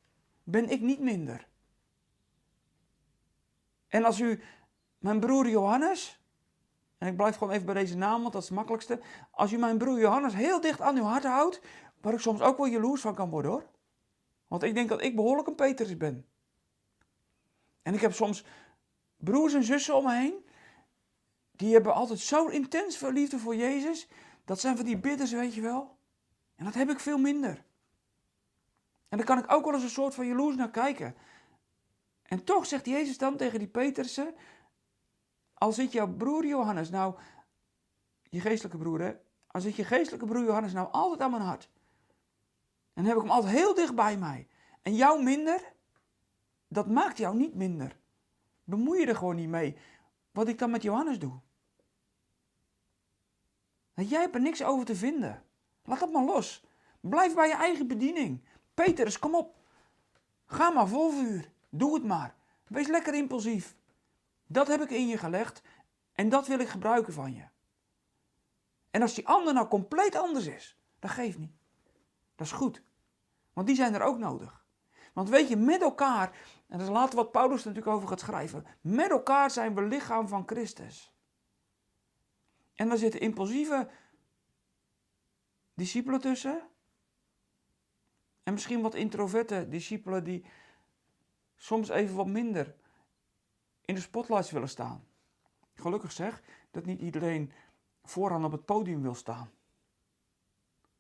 Ben 0.44 0.70
ik 0.70 0.82
niet 0.82 1.00
minder. 1.00 1.48
En 3.88 4.04
als 4.04 4.20
u 4.20 4.42
mijn 4.98 5.20
broer 5.20 5.50
Johannes. 5.50 6.20
En 6.98 7.08
ik 7.08 7.16
blijf 7.16 7.36
gewoon 7.36 7.54
even 7.54 7.66
bij 7.66 7.76
deze 7.76 7.98
naam, 7.98 8.22
want 8.22 8.34
dat 8.34 8.42
is 8.42 8.48
het 8.48 8.58
makkelijkste. 8.58 9.02
Als 9.32 9.52
u 9.52 9.58
mijn 9.58 9.78
broer 9.78 10.00
Johannes 10.00 10.34
heel 10.34 10.62
dicht 10.62 10.82
aan 10.82 10.98
uw 10.98 11.04
hart 11.04 11.24
houdt. 11.24 11.62
Waar 12.02 12.14
ik 12.14 12.20
soms 12.20 12.42
ook 12.42 12.58
wel 12.58 12.68
jaloers 12.68 13.02
van 13.02 13.16
kan 13.16 13.30
worden 13.30 13.52
hoor. 13.52 13.70
Want 14.48 14.64
ik 14.64 14.74
denk 14.74 14.90
dat 14.90 15.02
ik 15.02 15.16
behoorlijk 15.16 15.48
een 15.48 15.56
Petrus 15.56 15.98
ben. 15.98 16.26
En 17.82 17.94
ik 17.94 18.02
heb 18.02 18.14
soms 18.14 18.46
broers 19.18 19.54
en 19.54 19.64
zussen 19.64 19.96
om 19.96 20.04
me 20.04 20.14
heen. 20.14 20.50
Die 21.62 21.74
hebben 21.74 21.94
altijd 21.94 22.20
zo 22.20 22.48
intens 22.48 22.98
veel 22.98 23.12
liefde 23.12 23.40
voor 23.40 23.56
Jezus. 23.56 24.08
Dat 24.46 24.60
zijn 24.60 24.76
van 24.76 24.86
die 24.86 24.98
bidders, 24.98 25.32
weet 25.32 25.54
je 25.54 25.62
wel. 25.62 25.98
En 26.56 26.66
dat 26.66 26.74
heb 26.74 26.90
ik 26.90 27.00
veel 27.00 27.18
minder. 27.18 27.64
En 29.10 29.18
daar 29.18 29.26
kan 29.26 29.38
ik 29.38 29.52
ook 29.52 29.64
wel 29.64 29.74
eens 29.74 29.84
een 29.84 29.90
soort 29.90 30.16
van 30.16 30.28
jaloers 30.28 30.56
naar 30.56 30.70
kijken. 30.70 31.16
En 32.24 32.44
toch 32.44 32.66
zegt 32.66 32.86
Jezus 32.86 33.18
dan 33.18 33.38
tegen 33.38 33.60
die 33.60 33.68
Petersen. 33.68 34.36
Al 35.54 35.72
zit 35.72 35.92
jouw 35.92 36.08
broer 36.08 36.46
Johannes 36.46 36.90
nou, 36.90 37.16
je 38.30 38.40
geestelijke 38.40 38.78
broer 38.78 39.02
hè. 39.02 39.14
Al 39.48 39.62
zit 39.62 39.76
je 39.76 39.84
geestelijke 39.84 40.26
broer 40.26 40.44
Johannes 40.44 40.74
nou 40.74 40.92
altijd 40.92 41.22
aan 41.22 41.32
mijn 41.32 41.44
hart. 41.44 41.70
En 42.94 43.06
heb 43.06 43.16
ik 43.16 43.22
hem 43.22 43.32
altijd 43.32 43.54
heel 43.54 43.74
dicht 43.74 43.96
bij 43.96 44.18
mij. 44.18 44.48
En 44.82 44.96
jou 44.96 45.24
minder, 45.24 45.74
dat 46.68 46.88
maakt 46.88 47.18
jou 47.18 47.36
niet 47.36 47.56
minder. 47.56 47.98
Bemoei 48.64 49.00
je 49.00 49.06
er 49.06 49.16
gewoon 49.16 49.36
niet 49.36 49.50
mee 49.50 49.78
wat 50.32 50.48
ik 50.48 50.60
dan 50.60 50.72
met 50.72 50.84
Johannes 50.84 51.20
doe. 51.20 51.40
En 54.02 54.08
jij 54.08 54.22
hebt 54.22 54.36
er 54.36 54.42
niks 54.42 54.64
over 54.64 54.86
te 54.86 54.96
vinden. 54.96 55.44
Laat 55.84 56.00
dat 56.00 56.12
maar 56.12 56.24
los. 56.24 56.64
Blijf 57.00 57.36
bij 57.36 57.48
je 57.48 57.54
eigen 57.54 57.88
bediening. 57.88 58.44
Petrus, 58.74 59.20
kom 59.20 59.36
op. 59.36 59.56
Ga 60.46 60.70
maar 60.70 60.88
vol 60.88 61.12
vuur. 61.12 61.52
Doe 61.70 61.94
het 61.94 62.04
maar. 62.04 62.36
Wees 62.68 62.88
lekker 62.88 63.14
impulsief. 63.14 63.76
Dat 64.48 64.68
heb 64.68 64.82
ik 64.82 64.90
in 64.90 65.08
je 65.08 65.18
gelegd 65.18 65.62
en 66.14 66.30
dat 66.30 66.48
wil 66.48 66.60
ik 66.60 66.68
gebruiken 66.68 67.14
van 67.14 67.34
je. 67.34 67.44
En 68.92 69.02
als 69.02 69.14
die 69.14 69.28
ander 69.28 69.54
nou 69.54 69.68
compleet 69.68 70.16
anders 70.16 70.46
is, 70.46 70.78
dat 71.00 71.12
geeft 71.12 71.38
niet. 71.38 71.56
Dat 72.36 72.48
is 72.48 72.54
goed. 72.54 72.84
Want 73.54 73.68
die 73.68 73.76
zijn 73.76 73.94
er 73.94 74.02
ook 74.02 74.18
nodig. 74.18 74.66
Want 75.14 75.30
weet 75.30 75.50
je, 75.50 75.56
met 75.56 75.82
elkaar, 75.82 76.38
en 76.68 76.78
dat 76.78 76.88
is 76.88 76.94
later 76.94 77.16
wat 77.16 77.32
Paulus 77.32 77.64
natuurlijk 77.64 77.96
over 77.96 78.08
gaat 78.08 78.20
schrijven, 78.20 78.66
met 78.82 79.10
elkaar 79.10 79.52
zijn 79.52 79.76
we 79.76 79.82
lichaam 79.82 80.28
van 80.28 80.44
Christus. 80.46 81.14
En 82.82 82.88
daar 82.88 82.98
zitten 82.98 83.20
impulsieve 83.20 83.90
discipelen 85.74 86.22
tussen. 86.22 86.70
En 88.44 88.54
misschien 88.54 88.82
wat 88.82 88.96
introverte 88.96 89.68
discipelen 89.70 90.24
die 90.24 90.46
soms 91.56 91.90
even 91.90 92.16
wat 92.16 92.28
minder 92.28 92.76
in 93.82 93.96
de 93.96 94.02
spotlights 94.02 94.52
willen 94.52 94.70
staan. 94.70 95.08
Gelukkig 95.74 96.12
zeg 96.12 96.44
dat 96.72 96.86
niet 96.86 97.00
iedereen 97.02 97.52
vooraan 98.04 98.46
op 98.46 98.52
het 98.52 98.66
podium 98.66 99.02
wil 99.02 99.16
staan. 99.16 99.52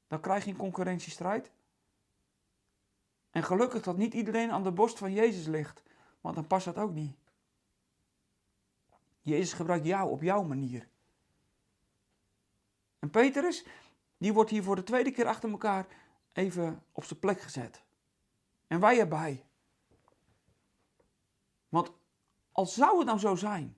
Dan 0.08 0.20
krijg 0.20 0.44
je 0.44 0.52
een 0.52 0.58
concurrentiestrijd. 0.58 1.52
En 3.30 3.44
gelukkig 3.44 3.84
dat 3.84 3.98
niet 3.98 4.14
iedereen 4.14 4.52
aan 4.52 4.64
de 4.64 4.72
borst 4.72 4.98
van 4.98 5.14
Jezus 5.14 5.46
ligt, 5.46 5.84
want 6.20 6.36
dan 6.36 6.48
past 6.48 6.66
dat 6.66 6.78
ook 6.78 6.94
niet. 6.94 7.16
Jezus 9.22 9.54
gebruikt 9.54 9.86
jou 9.86 10.10
op 10.10 10.22
jouw 10.22 10.44
manier. 10.44 10.91
En 13.02 13.10
Petrus, 13.10 13.66
die 14.18 14.34
wordt 14.34 14.50
hier 14.50 14.64
voor 14.64 14.76
de 14.76 14.84
tweede 14.84 15.12
keer 15.12 15.26
achter 15.26 15.50
elkaar 15.50 15.88
even 16.34 16.84
op 16.92 17.04
zijn 17.04 17.20
plek 17.20 17.42
gezet. 17.42 17.84
En 18.68 18.80
wij 18.80 19.00
erbij. 19.00 19.46
Want 21.70 21.92
als 22.52 22.74
zou 22.74 22.98
het 22.98 23.08
nou 23.08 23.20
zo 23.20 23.36
zijn 23.36 23.78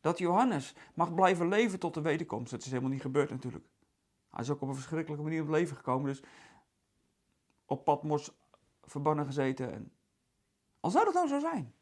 dat 0.00 0.18
Johannes 0.18 0.74
mag 0.94 1.14
blijven 1.14 1.48
leven 1.48 1.78
tot 1.78 1.94
de 1.94 2.00
wederkomst, 2.00 2.50
dat 2.50 2.60
is 2.60 2.70
helemaal 2.70 2.90
niet 2.90 3.00
gebeurd 3.00 3.30
natuurlijk. 3.30 3.64
Hij 4.30 4.40
is 4.40 4.50
ook 4.50 4.60
op 4.60 4.68
een 4.68 4.74
verschrikkelijke 4.74 5.24
manier 5.24 5.40
op 5.40 5.46
het 5.46 5.56
leven 5.56 5.76
gekomen, 5.76 6.06
dus 6.06 6.22
op 7.64 7.84
Patmos 7.84 8.32
verbannen 8.82 9.24
gezeten. 9.24 9.72
En 9.72 9.92
al 10.80 10.90
zou 10.90 11.04
dat 11.04 11.14
nou 11.14 11.28
zo 11.28 11.38
zijn. 11.38 11.74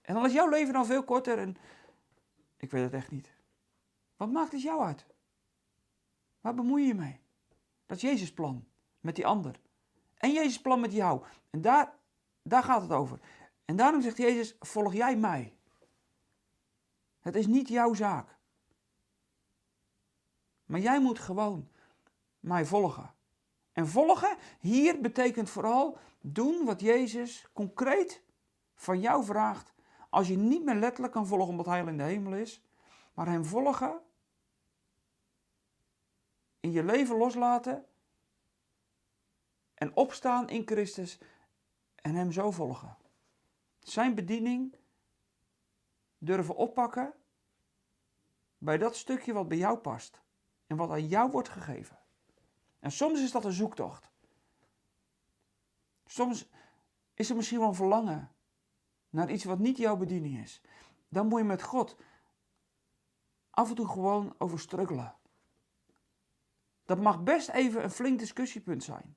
En 0.00 0.14
dan 0.14 0.24
is 0.24 0.32
jouw 0.32 0.48
leven 0.48 0.72
dan 0.72 0.86
veel 0.86 1.04
korter 1.04 1.38
en 1.38 1.56
ik 2.56 2.70
weet 2.70 2.82
het 2.82 2.92
echt 2.92 3.10
niet. 3.10 3.39
Wat 4.20 4.30
maakt 4.30 4.52
het 4.52 4.62
jou 4.62 4.82
uit? 4.82 5.06
Waar 6.40 6.54
bemoei 6.54 6.82
je 6.82 6.88
je 6.88 6.94
mee? 6.94 7.20
Dat 7.86 7.96
is 7.96 8.02
Jezus' 8.02 8.32
plan 8.32 8.66
met 9.00 9.16
die 9.16 9.26
ander. 9.26 9.60
En 10.16 10.32
Jezus' 10.32 10.60
plan 10.60 10.80
met 10.80 10.92
jou. 10.92 11.22
En 11.50 11.60
daar, 11.60 11.94
daar 12.42 12.62
gaat 12.62 12.82
het 12.82 12.92
over. 12.92 13.20
En 13.64 13.76
daarom 13.76 14.02
zegt 14.02 14.16
Jezus, 14.16 14.56
volg 14.58 14.94
jij 14.94 15.16
mij. 15.16 15.56
Het 17.20 17.36
is 17.36 17.46
niet 17.46 17.68
jouw 17.68 17.94
zaak. 17.94 18.38
Maar 20.64 20.80
jij 20.80 21.00
moet 21.00 21.18
gewoon 21.18 21.68
mij 22.40 22.66
volgen. 22.66 23.14
En 23.72 23.88
volgen 23.88 24.36
hier 24.58 25.00
betekent 25.00 25.50
vooral 25.50 25.98
doen 26.20 26.64
wat 26.64 26.80
Jezus 26.80 27.48
concreet 27.52 28.22
van 28.74 29.00
jou 29.00 29.24
vraagt. 29.24 29.72
Als 30.10 30.28
je 30.28 30.36
niet 30.36 30.64
meer 30.64 30.74
letterlijk 30.74 31.12
kan 31.12 31.26
volgen 31.26 31.48
omdat 31.48 31.66
hij 31.66 31.84
in 31.84 31.96
de 31.96 32.02
hemel 32.02 32.34
is, 32.34 32.62
maar 33.14 33.26
hem 33.26 33.44
volgen, 33.44 34.00
in 36.60 36.72
je 36.72 36.84
leven 36.84 37.16
loslaten 37.16 37.86
en 39.74 39.96
opstaan 39.96 40.48
in 40.48 40.66
Christus 40.66 41.18
en 41.94 42.14
hem 42.14 42.32
zo 42.32 42.50
volgen. 42.50 42.96
Zijn 43.78 44.14
bediening 44.14 44.76
durven 46.18 46.56
oppakken 46.56 47.14
bij 48.58 48.78
dat 48.78 48.96
stukje 48.96 49.32
wat 49.32 49.48
bij 49.48 49.56
jou 49.56 49.78
past 49.78 50.20
en 50.66 50.76
wat 50.76 50.90
aan 50.90 51.06
jou 51.06 51.30
wordt 51.30 51.48
gegeven. 51.48 51.98
En 52.78 52.92
soms 52.92 53.20
is 53.20 53.32
dat 53.32 53.44
een 53.44 53.52
zoektocht. 53.52 54.10
Soms 56.06 56.48
is 57.14 57.30
er 57.30 57.36
misschien 57.36 57.58
wel 57.58 57.68
een 57.68 57.74
verlangen 57.74 58.32
naar 59.10 59.30
iets 59.30 59.44
wat 59.44 59.58
niet 59.58 59.76
jouw 59.76 59.96
bediening 59.96 60.38
is. 60.38 60.60
Dan 61.08 61.26
moet 61.26 61.38
je 61.38 61.44
met 61.44 61.62
God 61.62 61.96
af 63.50 63.68
en 63.68 63.74
toe 63.74 63.88
gewoon 63.88 64.34
over 64.38 64.60
struggelen. 64.60 65.14
Dat 66.90 67.00
mag 67.00 67.22
best 67.22 67.48
even 67.48 67.84
een 67.84 67.90
flink 67.90 68.18
discussiepunt 68.18 68.84
zijn. 68.84 69.16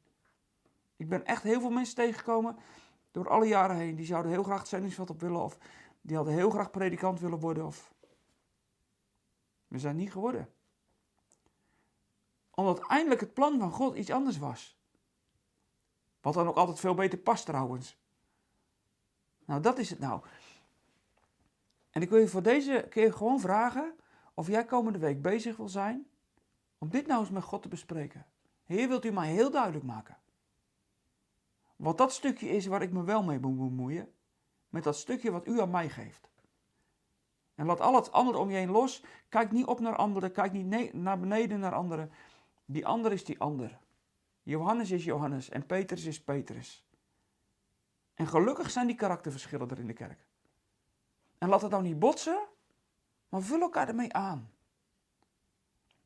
Ik 0.95 1.09
ben 1.09 1.25
echt 1.25 1.43
heel 1.43 1.59
veel 1.59 1.69
mensen 1.69 1.95
tegengekomen 1.95 2.57
door 3.11 3.29
alle 3.29 3.45
jaren 3.45 3.75
heen. 3.75 3.95
Die 3.95 4.05
zouden 4.05 4.31
heel 4.31 4.43
graag 4.43 4.69
het 4.69 5.09
op 5.09 5.21
willen 5.21 5.43
of 5.43 5.57
die 6.01 6.15
hadden 6.15 6.33
heel 6.33 6.49
graag 6.49 6.71
predikant 6.71 7.19
willen 7.19 7.39
worden 7.39 7.65
of... 7.65 7.93
We 9.67 9.79
zijn 9.79 9.95
niet 9.95 10.11
geworden 10.11 10.53
omdat 12.51 12.87
eindelijk 12.87 13.21
het 13.21 13.33
plan 13.33 13.59
van 13.59 13.71
God 13.71 13.95
iets 13.95 14.11
anders 14.11 14.37
was. 14.37 14.79
Wat 16.21 16.33
dan 16.33 16.47
ook 16.47 16.57
altijd 16.57 16.79
veel 16.79 16.93
beter 16.93 17.19
past 17.19 17.45
trouwens. 17.45 17.97
Nou, 19.45 19.61
dat 19.61 19.77
is 19.77 19.89
het 19.89 19.99
nou. 19.99 20.21
En 21.89 22.01
ik 22.01 22.09
wil 22.09 22.19
je 22.19 22.27
voor 22.27 22.43
deze 22.43 22.87
keer 22.89 23.13
gewoon 23.13 23.39
vragen 23.39 23.95
of 24.33 24.47
jij 24.47 24.65
komende 24.65 24.99
week 24.99 25.21
bezig 25.21 25.57
wil 25.57 25.69
zijn 25.69 26.07
om 26.83 26.89
dit 26.89 27.07
nou 27.07 27.19
eens 27.19 27.29
met 27.29 27.43
God 27.43 27.61
te 27.61 27.67
bespreken. 27.67 28.25
Heer, 28.63 28.87
wilt 28.87 29.05
u 29.05 29.11
mij 29.11 29.31
heel 29.31 29.51
duidelijk 29.51 29.83
maken. 29.83 30.17
Wat 31.75 31.97
dat 31.97 32.13
stukje 32.13 32.49
is 32.49 32.65
waar 32.65 32.81
ik 32.81 32.91
me 32.91 33.03
wel 33.03 33.23
mee 33.23 33.39
moet 33.39 33.57
bemoeien, 33.57 34.13
met 34.69 34.83
dat 34.83 34.95
stukje 34.95 35.31
wat 35.31 35.47
u 35.47 35.61
aan 35.61 35.69
mij 35.69 35.89
geeft. 35.89 36.29
En 37.55 37.65
laat 37.65 37.79
al 37.79 37.95
het 37.95 38.11
andere 38.11 38.37
om 38.37 38.49
je 38.49 38.55
heen 38.55 38.71
los. 38.71 39.03
Kijk 39.29 39.51
niet 39.51 39.65
op 39.65 39.79
naar 39.79 39.95
anderen, 39.95 40.31
kijk 40.31 40.51
niet 40.51 40.93
naar 40.93 41.19
beneden 41.19 41.59
naar 41.59 41.73
anderen. 41.73 42.11
Die 42.65 42.85
ander 42.85 43.11
is 43.11 43.25
die 43.25 43.39
ander. 43.39 43.79
Johannes 44.41 44.91
is 44.91 45.03
Johannes 45.03 45.49
en 45.49 45.65
Petrus 45.65 46.05
is 46.05 46.23
Petrus. 46.23 46.85
En 48.13 48.27
gelukkig 48.27 48.71
zijn 48.71 48.87
die 48.87 48.95
karakterverschillen 48.95 49.69
er 49.69 49.79
in 49.79 49.87
de 49.87 49.93
kerk. 49.93 50.27
En 51.37 51.49
laat 51.49 51.61
het 51.61 51.71
nou 51.71 51.83
niet 51.83 51.99
botsen, 51.99 52.47
maar 53.29 53.41
vul 53.41 53.61
elkaar 53.61 53.87
ermee 53.87 54.13
aan. 54.13 54.52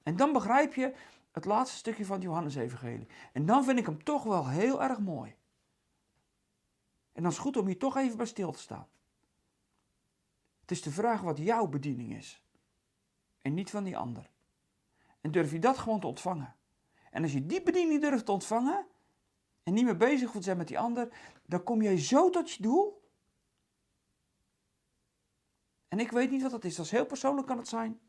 En 0.07 0.15
dan 0.15 0.33
begrijp 0.33 0.73
je 0.73 0.93
het 1.31 1.45
laatste 1.45 1.77
stukje 1.77 2.05
van 2.05 2.15
het 2.15 2.23
Johannes-evangelie. 2.23 3.07
En 3.33 3.45
dan 3.45 3.63
vind 3.63 3.79
ik 3.79 3.85
hem 3.85 4.03
toch 4.03 4.23
wel 4.23 4.47
heel 4.47 4.83
erg 4.83 4.99
mooi. 4.99 5.35
En 7.11 7.21
dan 7.21 7.31
is 7.31 7.37
het 7.37 7.45
goed 7.45 7.57
om 7.57 7.65
hier 7.65 7.77
toch 7.77 7.97
even 7.97 8.17
bij 8.17 8.25
stil 8.25 8.51
te 8.51 8.59
staan. 8.59 8.87
Het 10.61 10.71
is 10.71 10.81
de 10.81 10.91
vraag 10.91 11.21
wat 11.21 11.37
jouw 11.37 11.67
bediening 11.67 12.15
is. 12.15 12.43
En 13.41 13.53
niet 13.53 13.69
van 13.69 13.83
die 13.83 13.97
ander. 13.97 14.29
En 15.21 15.31
durf 15.31 15.51
je 15.51 15.59
dat 15.59 15.77
gewoon 15.77 15.99
te 15.99 16.07
ontvangen. 16.07 16.55
En 17.11 17.23
als 17.23 17.33
je 17.33 17.45
die 17.45 17.63
bediening 17.63 18.01
durft 18.01 18.25
te 18.25 18.31
ontvangen 18.31 18.85
en 19.63 19.73
niet 19.73 19.85
meer 19.85 19.97
bezig 19.97 20.31
wilt 20.31 20.43
zijn 20.43 20.57
met 20.57 20.67
die 20.67 20.79
ander, 20.79 21.17
dan 21.45 21.63
kom 21.63 21.81
jij 21.81 21.99
zo 21.99 22.29
tot 22.29 22.51
je 22.51 22.63
doel. 22.63 23.09
En 25.87 25.99
ik 25.99 26.11
weet 26.11 26.31
niet 26.31 26.41
wat 26.41 26.51
dat 26.51 26.63
is. 26.63 26.75
Dat 26.75 26.85
is 26.85 26.91
heel 26.91 27.05
persoonlijk 27.05 27.47
kan 27.47 27.57
het 27.57 27.67
zijn. 27.67 27.99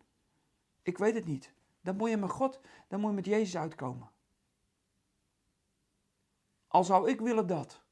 Ik 0.82 0.98
weet 0.98 1.14
het 1.14 1.26
niet. 1.26 1.56
Dan 1.88 1.96
moet 1.96 2.11
je 2.11 2.16
met 2.16 2.31
God, 2.31 2.61
dan 2.88 3.01
moet 3.01 3.11
je 3.11 3.16
met 3.16 3.24
Jezus 3.24 3.57
uitkomen. 3.57 4.11
Al 6.66 6.85
zou 6.85 7.11
ik 7.11 7.20
willen 7.20 7.46
dat. 7.46 7.83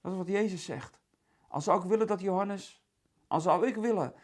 Dat 0.00 0.12
is 0.12 0.18
wat 0.18 0.28
Jezus 0.28 0.64
zegt. 0.64 1.00
Al 1.48 1.60
zou 1.60 1.82
ik 1.82 1.88
willen 1.88 2.06
dat 2.06 2.20
Johannes, 2.20 2.84
al 3.26 3.40
zou 3.40 3.66
ik 3.66 3.76
willen 3.76 4.14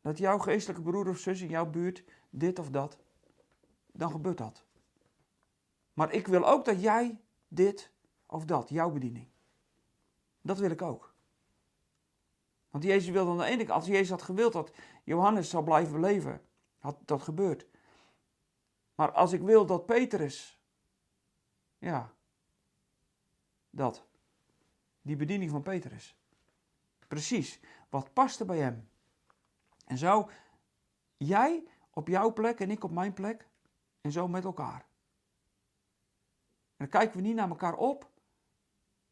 dat 0.00 0.18
jouw 0.18 0.38
geestelijke 0.38 0.82
broer 0.82 1.08
of 1.08 1.18
zus 1.18 1.40
in 1.40 1.48
jouw 1.48 1.70
buurt 1.70 2.04
dit 2.30 2.58
of 2.58 2.70
dat, 2.70 2.98
dan 3.92 4.10
gebeurt 4.10 4.38
dat. 4.38 4.64
Maar 5.92 6.12
ik 6.12 6.26
wil 6.26 6.48
ook 6.48 6.64
dat 6.64 6.82
jij 6.82 7.20
dit 7.48 7.92
of 8.26 8.44
dat, 8.44 8.68
jouw 8.68 8.90
bediening. 8.90 9.28
Dat 10.40 10.58
wil 10.58 10.70
ik 10.70 10.82
ook. 10.82 11.14
Want 12.70 12.84
Jezus 12.84 13.10
wilde 13.10 13.30
aan 13.30 13.38
de 13.38 13.44
ene 13.44 13.72
als 13.72 13.86
Jezus 13.86 14.10
had 14.10 14.22
gewild 14.22 14.52
dat 14.52 14.72
Johannes 15.04 15.50
zou 15.50 15.64
blijven 15.64 16.00
leven, 16.00 16.42
had 16.78 16.96
dat 17.04 17.22
gebeurd. 17.22 17.72
Maar 18.94 19.12
als 19.12 19.32
ik 19.32 19.40
wil 19.40 19.66
dat 19.66 19.86
Petrus, 19.86 20.60
ja, 21.78 22.12
dat, 23.70 24.06
die 25.02 25.16
bediening 25.16 25.50
van 25.50 25.62
Petrus, 25.62 26.16
precies, 27.08 27.60
wat 27.88 28.12
paste 28.12 28.44
bij 28.44 28.58
hem. 28.58 28.88
En 29.86 29.98
zo, 29.98 30.30
jij 31.16 31.66
op 31.90 32.08
jouw 32.08 32.32
plek 32.32 32.60
en 32.60 32.70
ik 32.70 32.84
op 32.84 32.90
mijn 32.90 33.12
plek, 33.12 33.48
en 34.00 34.12
zo 34.12 34.28
met 34.28 34.44
elkaar. 34.44 34.86
En 36.76 36.76
dan 36.76 36.88
kijken 36.88 37.16
we 37.16 37.22
niet 37.22 37.34
naar 37.34 37.48
elkaar 37.48 37.74
op, 37.74 38.10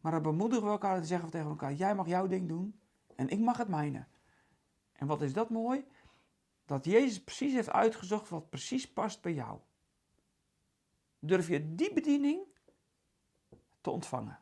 maar 0.00 0.12
dan 0.12 0.22
bemoedigen 0.22 0.64
we 0.64 0.70
elkaar 0.70 0.96
en 0.96 1.06
zeggen 1.06 1.26
we 1.26 1.32
tegen 1.32 1.48
elkaar: 1.48 1.72
Jij 1.72 1.94
mag 1.94 2.06
jouw 2.06 2.26
ding 2.26 2.48
doen 2.48 2.80
en 3.14 3.28
ik 3.28 3.38
mag 3.38 3.56
het 3.56 3.68
mijne. 3.68 4.06
En 4.92 5.06
wat 5.06 5.22
is 5.22 5.32
dat 5.32 5.50
mooi? 5.50 5.86
Dat 6.66 6.84
Jezus 6.84 7.22
precies 7.22 7.52
heeft 7.52 7.70
uitgezocht 7.70 8.28
wat 8.28 8.50
precies 8.50 8.92
past 8.92 9.22
bij 9.22 9.32
jou. 9.32 9.60
Durf 11.24 11.48
je 11.48 11.74
die 11.74 11.92
bediening 11.92 12.40
te 13.80 13.90
ontvangen? 13.90 14.38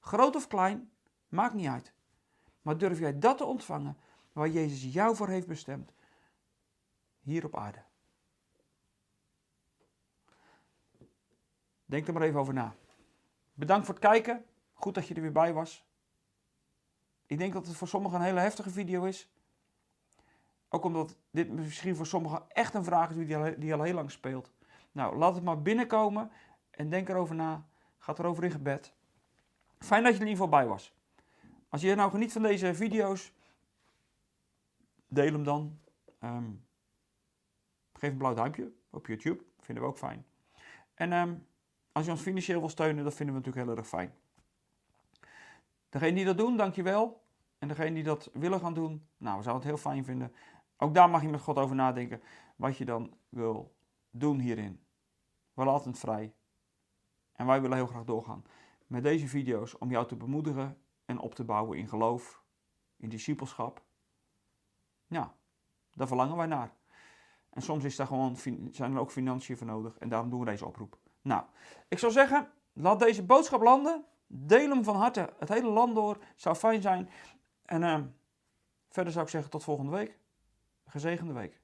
Groot 0.00 0.36
of 0.36 0.46
klein, 0.46 0.90
maakt 1.28 1.54
niet 1.54 1.66
uit. 1.66 1.92
Maar 2.62 2.78
durf 2.78 2.98
jij 2.98 3.18
dat 3.18 3.38
te 3.38 3.44
ontvangen 3.44 3.96
waar 4.32 4.48
Jezus 4.48 4.92
jou 4.92 5.16
voor 5.16 5.28
heeft 5.28 5.46
bestemd? 5.46 5.92
Hier 7.20 7.44
op 7.44 7.56
aarde. 7.56 7.82
Denk 11.84 12.06
er 12.06 12.12
maar 12.12 12.22
even 12.22 12.40
over 12.40 12.54
na. 12.54 12.74
Bedankt 13.54 13.86
voor 13.86 13.94
het 13.94 14.04
kijken. 14.04 14.44
Goed 14.72 14.94
dat 14.94 15.08
je 15.08 15.14
er 15.14 15.20
weer 15.20 15.32
bij 15.32 15.52
was. 15.52 15.84
Ik 17.26 17.38
denk 17.38 17.52
dat 17.52 17.66
het 17.66 17.76
voor 17.76 17.88
sommigen 17.88 18.18
een 18.18 18.24
hele 18.24 18.40
heftige 18.40 18.70
video 18.70 19.04
is. 19.04 19.30
Ook 20.68 20.84
omdat 20.84 21.16
dit 21.30 21.50
misschien 21.50 21.96
voor 21.96 22.06
sommigen 22.06 22.50
echt 22.50 22.74
een 22.74 22.84
vraag 22.84 23.10
is 23.10 23.26
die 23.58 23.74
al, 23.74 23.82
heel 23.82 23.94
lang 23.94 24.10
speelt. 24.10 24.50
Nou, 24.94 25.16
laat 25.16 25.34
het 25.34 25.44
maar 25.44 25.62
binnenkomen 25.62 26.30
en 26.70 26.88
denk 26.88 27.08
erover 27.08 27.34
na. 27.34 27.66
Ga 27.98 28.14
erover 28.18 28.44
in 28.44 28.50
gebed. 28.50 28.94
Fijn 29.78 30.02
dat 30.02 30.12
je 30.12 30.18
er 30.18 30.24
in 30.24 30.30
ieder 30.30 30.44
geval 30.44 30.60
bij 30.60 30.68
was. 30.68 30.94
Als 31.68 31.80
je 31.80 31.94
nou 31.94 32.10
geniet 32.10 32.32
van 32.32 32.42
deze 32.42 32.74
video's, 32.74 33.32
deel 35.06 35.32
hem 35.32 35.44
dan. 35.44 35.78
Ehm, 36.18 36.50
geef 37.92 38.10
een 38.10 38.16
blauw 38.16 38.34
duimpje 38.34 38.72
op 38.90 39.06
YouTube. 39.06 39.44
Vinden 39.60 39.84
we 39.84 39.90
ook 39.90 39.98
fijn. 39.98 40.26
En 40.94 41.12
um, 41.12 41.46
als 41.92 42.04
je 42.04 42.10
ons 42.10 42.20
financieel 42.20 42.60
wil 42.60 42.68
steunen, 42.68 43.04
dat 43.04 43.14
vinden 43.14 43.34
we 43.34 43.40
natuurlijk 43.40 43.66
heel 43.66 43.76
erg 43.76 43.88
fijn. 43.88 44.14
Degene 45.88 46.14
die 46.14 46.24
dat 46.24 46.38
doen, 46.38 46.56
dankjewel. 46.56 47.22
En 47.58 47.68
degene 47.68 47.94
die 47.94 48.02
dat 48.02 48.30
willen 48.32 48.60
gaan 48.60 48.74
doen, 48.74 49.06
nou, 49.16 49.36
we 49.36 49.42
zouden 49.42 49.54
het 49.54 49.64
heel 49.64 49.90
fijn 49.90 50.04
vinden. 50.04 50.32
Ook 50.76 50.94
daar 50.94 51.10
mag 51.10 51.22
je 51.22 51.28
met 51.28 51.40
God 51.40 51.56
over 51.56 51.76
nadenken 51.76 52.22
wat 52.56 52.76
je 52.76 52.84
dan 52.84 53.16
wil 53.28 53.74
doen 54.10 54.38
hierin. 54.38 54.83
We 55.54 55.64
laten 55.64 55.90
het 55.90 55.98
vrij. 55.98 56.34
En 57.32 57.46
wij 57.46 57.60
willen 57.60 57.76
heel 57.76 57.86
graag 57.86 58.04
doorgaan 58.04 58.44
met 58.86 59.02
deze 59.02 59.28
video's 59.28 59.78
om 59.78 59.90
jou 59.90 60.06
te 60.06 60.16
bemoedigen 60.16 60.78
en 61.04 61.18
op 61.18 61.34
te 61.34 61.44
bouwen 61.44 61.78
in 61.78 61.88
geloof, 61.88 62.42
in 62.96 63.08
discipelschap. 63.08 63.82
Ja, 65.06 65.34
daar 65.92 66.06
verlangen 66.06 66.36
wij 66.36 66.46
naar. 66.46 66.72
En 67.50 67.62
soms 67.62 67.84
is 67.84 67.96
daar 67.96 68.06
gewoon, 68.06 68.36
zijn 68.70 68.92
er 68.92 68.98
ook 68.98 69.10
financiën 69.10 69.56
voor 69.56 69.66
nodig 69.66 69.98
en 69.98 70.08
daarom 70.08 70.30
doen 70.30 70.40
we 70.40 70.46
deze 70.46 70.66
oproep. 70.66 70.98
Nou, 71.22 71.44
ik 71.88 71.98
zou 71.98 72.12
zeggen, 72.12 72.52
laat 72.72 72.98
deze 72.98 73.22
boodschap 73.24 73.62
landen. 73.62 74.04
Deel 74.26 74.68
hem 74.68 74.84
van 74.84 74.96
harte 74.96 75.32
het 75.38 75.48
hele 75.48 75.68
land 75.68 75.94
door. 75.94 76.18
Zou 76.36 76.56
fijn 76.56 76.82
zijn. 76.82 77.08
En 77.64 77.82
uh, 77.82 78.00
verder 78.88 79.12
zou 79.12 79.24
ik 79.24 79.30
zeggen 79.30 79.50
tot 79.50 79.64
volgende 79.64 79.90
week. 79.90 80.18
Gezegende 80.86 81.32
week. 81.32 81.60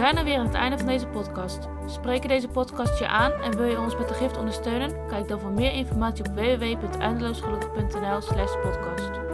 Zijn 0.00 0.16
er 0.16 0.24
weer 0.24 0.38
aan 0.38 0.46
het 0.46 0.54
einde 0.54 0.78
van 0.78 0.86
deze 0.86 1.06
podcast. 1.06 1.68
Spreken 1.86 2.28
deze 2.28 2.48
podcast 2.48 2.98
je 2.98 3.06
aan 3.06 3.32
en 3.32 3.56
wil 3.56 3.66
je 3.66 3.78
ons 3.78 3.96
met 3.96 4.08
de 4.08 4.14
gift 4.14 4.36
ondersteunen? 4.36 5.06
Kijk 5.08 5.28
dan 5.28 5.40
voor 5.40 5.50
meer 5.50 5.72
informatie 5.72 6.24
op 6.24 6.34
www.eindeloosgelukkig.nl 6.34 8.20
slash 8.20 8.52
podcast. 8.62 9.29